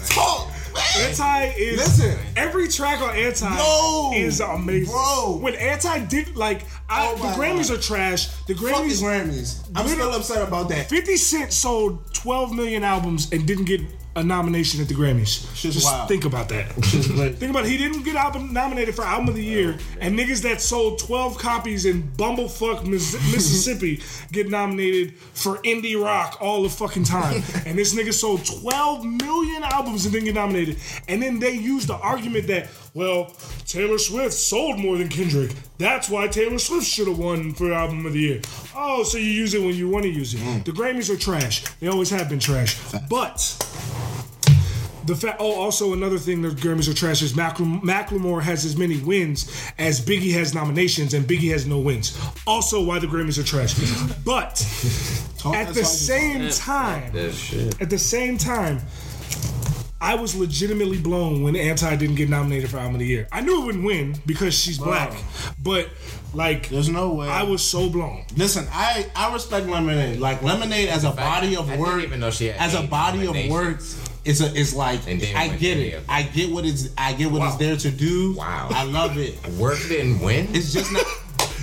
[0.08, 0.48] Talk.
[0.48, 0.82] man.
[1.08, 2.18] Anti is Listen.
[2.36, 4.12] every track on Anti No.
[4.14, 4.92] is amazing.
[4.92, 5.38] Bro.
[5.42, 7.78] when Anti did like I, Oh the Grammys God.
[7.78, 8.26] are trash.
[8.46, 9.70] The Fuck the Grammys, Grammys.
[9.74, 10.88] I'm still upset about that.
[10.88, 13.80] 50 Cent sold 12 million albums and didn't get
[14.16, 15.46] a nomination at the Grammys.
[15.54, 16.08] Shit's Just wild.
[16.08, 16.72] think about that.
[16.72, 17.70] think about it.
[17.70, 20.98] He didn't get album nominated for album of the year, oh, and niggas that sold
[21.00, 24.02] 12 copies in Bumblefuck, Miss- Mississippi,
[24.32, 27.42] get nominated for indie rock all the fucking time.
[27.66, 30.78] and this nigga sold 12 million albums and didn't get nominated.
[31.08, 33.30] And then they used the argument that, well,
[33.66, 35.52] Taylor Swift sold more than Kendrick.
[35.76, 38.40] That's why Taylor Swift should have won for album of the year.
[38.74, 40.64] Oh, so you use it when you want to use it.
[40.64, 41.62] The Grammys are trash.
[41.78, 42.80] They always have been trash.
[43.10, 43.36] But
[45.04, 48.78] the fact, oh, also another thing the Grammys are trash is Macklemore, Macklemore has as
[48.78, 52.18] many wins as Biggie has nominations, and Biggie has no wins.
[52.46, 53.74] Also, why the Grammys are trash.
[54.24, 54.52] But
[55.54, 57.14] at the same time,
[57.78, 58.80] at the same time,
[60.00, 63.28] I was legitimately blown when Anti didn't get nominated for Album of the Year.
[63.32, 65.12] I knew it wouldn't win because she's black,
[65.62, 65.88] but
[66.34, 67.28] like, There's no way.
[67.28, 68.24] I was so blown.
[68.36, 70.18] Listen, I I respect Lemonade.
[70.18, 73.26] Like Lemonade as a body of I work, even know she had as a body
[73.26, 74.10] of work, nominations.
[74.26, 76.02] is a is like I get it.
[76.08, 78.34] I get what it's I get what it's there to do.
[78.34, 78.68] Wow.
[78.70, 79.38] I love it.
[79.52, 80.48] Work didn't win.
[80.54, 81.06] It's just not,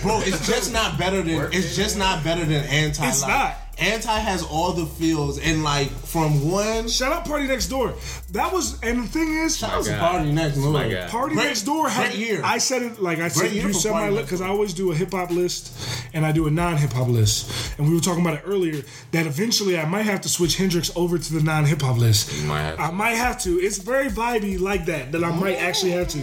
[0.02, 0.22] bro.
[0.24, 1.54] It's just not better than.
[1.54, 3.08] It's just not better than anti.
[3.08, 3.58] It's not.
[3.80, 6.88] Anti has all the feels and like from one.
[6.88, 8.28] Shout out PartyNextDoor.
[8.32, 10.92] That was, and the thing is, That was a party next my Lord.
[10.92, 11.10] God.
[11.10, 12.42] Party Great- Next Door had year.
[12.44, 14.48] I said it like I said year you for said Party my list because I
[14.50, 15.72] always do a hip hop list
[16.14, 17.78] and I do a non hip hop list.
[17.80, 20.92] And we were talking about it earlier that eventually I might have to switch Hendrix
[20.96, 22.32] over to the non hip hop list.
[22.42, 22.80] You might have.
[22.80, 23.60] I might have to.
[23.60, 26.20] It's very vibey like that that I might actually have to.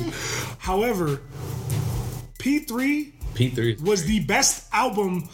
[0.59, 1.20] However,
[2.38, 3.80] P3 P3.
[3.82, 5.28] was the best album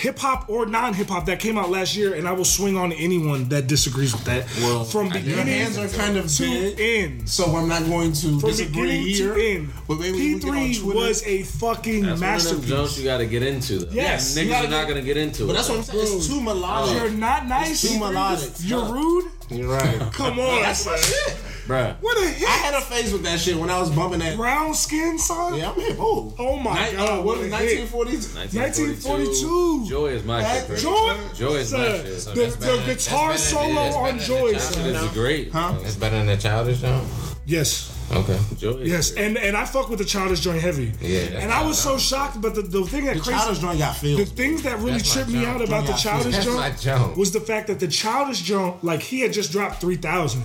[0.00, 2.76] hip hop or non hip hop that came out last year, and I will swing
[2.76, 4.46] on anyone that disagrees with that.
[4.60, 7.28] Well, from Your beginning hands are kind of to big, end.
[7.28, 9.34] so I'm not going to From disagree beginning here.
[9.34, 10.98] to end, But maybe we get on P3 Twitter.
[10.98, 12.68] was a fucking That's one of them masterpiece.
[12.70, 13.78] jokes you gotta get into.
[13.80, 13.92] Though.
[13.92, 15.56] Yes, niggas you gotta are not gonna get into But it.
[15.56, 16.16] that's what I'm saying.
[16.16, 16.96] It's too melodic.
[16.96, 17.84] You're not nice.
[17.84, 18.50] It's too melodic.
[18.60, 19.26] You're rude.
[19.50, 20.00] You're right.
[20.12, 21.36] Come on, That's my shit.
[21.70, 21.96] Bruh.
[22.00, 22.48] what a hit!
[22.48, 24.36] I had a phase with that shit when I was bumping that.
[24.36, 25.54] Brown skin son.
[25.54, 25.96] Yeah, I'm hip.
[26.00, 27.88] Oh, Oh my Ni- God, uh, what what was a hit.
[27.90, 28.34] 1940s?
[28.34, 29.86] 1942.
[29.88, 30.78] Joy is my That- shit.
[30.80, 32.34] Joy, Joy is my son, shit.
[32.34, 34.52] The, the guitar than- solo on Joy.
[34.54, 34.84] the son.
[34.84, 35.52] shit is great.
[35.52, 35.74] Huh?
[35.82, 37.06] It's better than the childish John.
[37.46, 37.90] Yes.
[38.12, 38.38] Okay.
[38.56, 38.82] Joy.
[38.82, 40.92] Yes, and and I fuck with the childish joint heavy.
[41.00, 43.78] Yeah, and I was so shocked, but the, the thing that The crazy, childish joint
[43.78, 46.70] got the things that really That's tripped me out about the That's childish That's my
[46.70, 50.42] joint was the fact that the childish joint, like he had just dropped three thousand,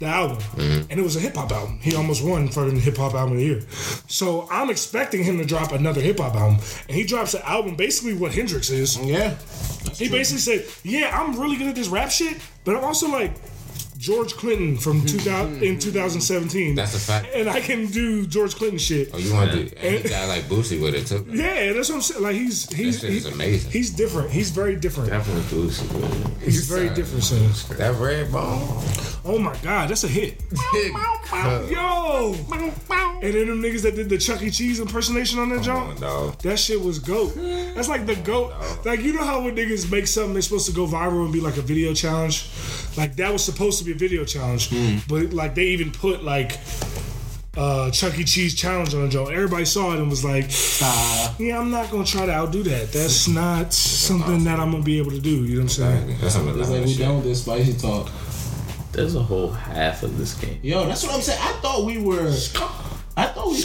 [0.00, 0.90] the album, Mm-hmm.
[0.90, 1.78] and it was a hip hop album.
[1.80, 3.60] He almost won for the hip hop album of the year.
[4.08, 7.76] So I'm expecting him to drop another hip hop album, and he drops an album
[7.76, 8.98] basically what Hendrix is.
[8.98, 9.36] Yeah.
[9.94, 13.32] He basically said, "Yeah, I'm really good at this rap shit, but I'm also like."
[13.98, 16.74] George Clinton from 2000 in 2017.
[16.74, 17.28] That's a fact.
[17.34, 19.10] And I can do George Clinton shit.
[19.12, 19.64] Oh, you want to?
[19.64, 21.26] do And he got like Boosie with it too.
[21.30, 22.22] Yeah, that's what I'm saying.
[22.22, 23.70] Like he's he's shit is he- amazing.
[23.70, 24.30] He's different.
[24.30, 25.10] He's very different.
[25.10, 26.40] Definitely Boosie.
[26.42, 27.76] He's very different, son.
[27.78, 28.82] That red bone.
[29.28, 30.40] Oh my god, that's a hit.
[31.70, 32.34] Yo!
[33.22, 34.50] And then them niggas that did the Chuck E.
[34.50, 36.00] Cheese impersonation on that Come joint.
[36.00, 36.38] dog.
[36.42, 37.34] That shit was goat.
[37.74, 38.52] That's like the goat.
[38.84, 41.40] Like you know how when niggas make something they're supposed to go viral and be
[41.40, 42.48] like a video challenge?
[42.96, 44.70] Like that was supposed to be a video challenge.
[45.08, 46.58] But like they even put like
[47.56, 48.24] uh Chuck E.
[48.24, 49.30] Cheese challenge on the joint.
[49.32, 50.44] Everybody saw it and was like,
[51.40, 52.92] Yeah, I'm not gonna try to outdo that.
[52.92, 55.44] That's not something that I'm gonna be able to do.
[55.44, 56.16] You know what I'm saying?
[56.20, 56.98] That's some It's like we shit.
[57.00, 58.10] done with this spicy talk.
[58.96, 60.58] There's a whole half of this game.
[60.62, 61.38] Yo, that's what I'm saying.
[61.42, 62.28] I thought we were.
[63.16, 63.62] I thought we.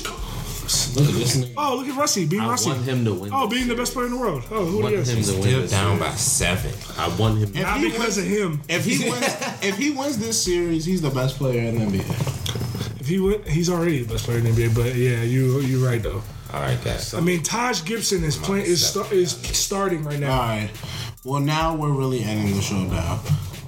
[0.96, 1.54] Look at this nigga.
[1.58, 2.70] Oh, look at Rusty being I Rusty.
[2.70, 3.32] want him to win.
[3.34, 4.44] Oh, this being the best player in the world.
[4.52, 5.10] Oh, I who want he is?
[5.10, 5.42] him to win.
[5.42, 6.74] Still this down by seven.
[6.98, 7.50] I want him.
[7.56, 8.62] If Not he because wins- of him.
[8.70, 9.26] If he wins,
[9.64, 13.00] if he wins this series, he's the best player in the NBA.
[13.02, 14.76] If he went, he's already the best player in the NBA.
[14.76, 16.22] But yeah, you you're right though.
[16.54, 17.14] All right, guys.
[17.14, 20.38] I mean, Taj Gibson is playing is sta- is starting right now.
[20.40, 20.70] right.
[21.26, 23.22] Well, now we're really ending the show now.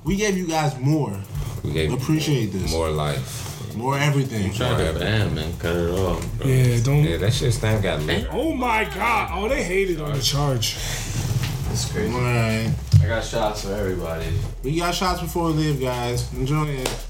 [0.05, 1.17] We gave you guys more.
[1.63, 2.71] We gave Appreciate this.
[2.71, 3.75] more life.
[3.75, 4.53] More everything.
[4.53, 5.51] Try to ban, man.
[5.57, 6.37] Cut it off.
[6.37, 6.47] Bro.
[6.47, 7.03] Yeah, don't.
[7.03, 8.27] Yeah, that shit stand got lit.
[8.31, 9.31] Oh my God!
[9.33, 10.75] Oh, they hated on the charge.
[11.71, 12.13] It's crazy.
[12.13, 12.71] All right.
[13.01, 14.27] I got shots for everybody.
[14.63, 16.31] We got shots before we leave, guys.
[16.33, 17.05] Enjoy it.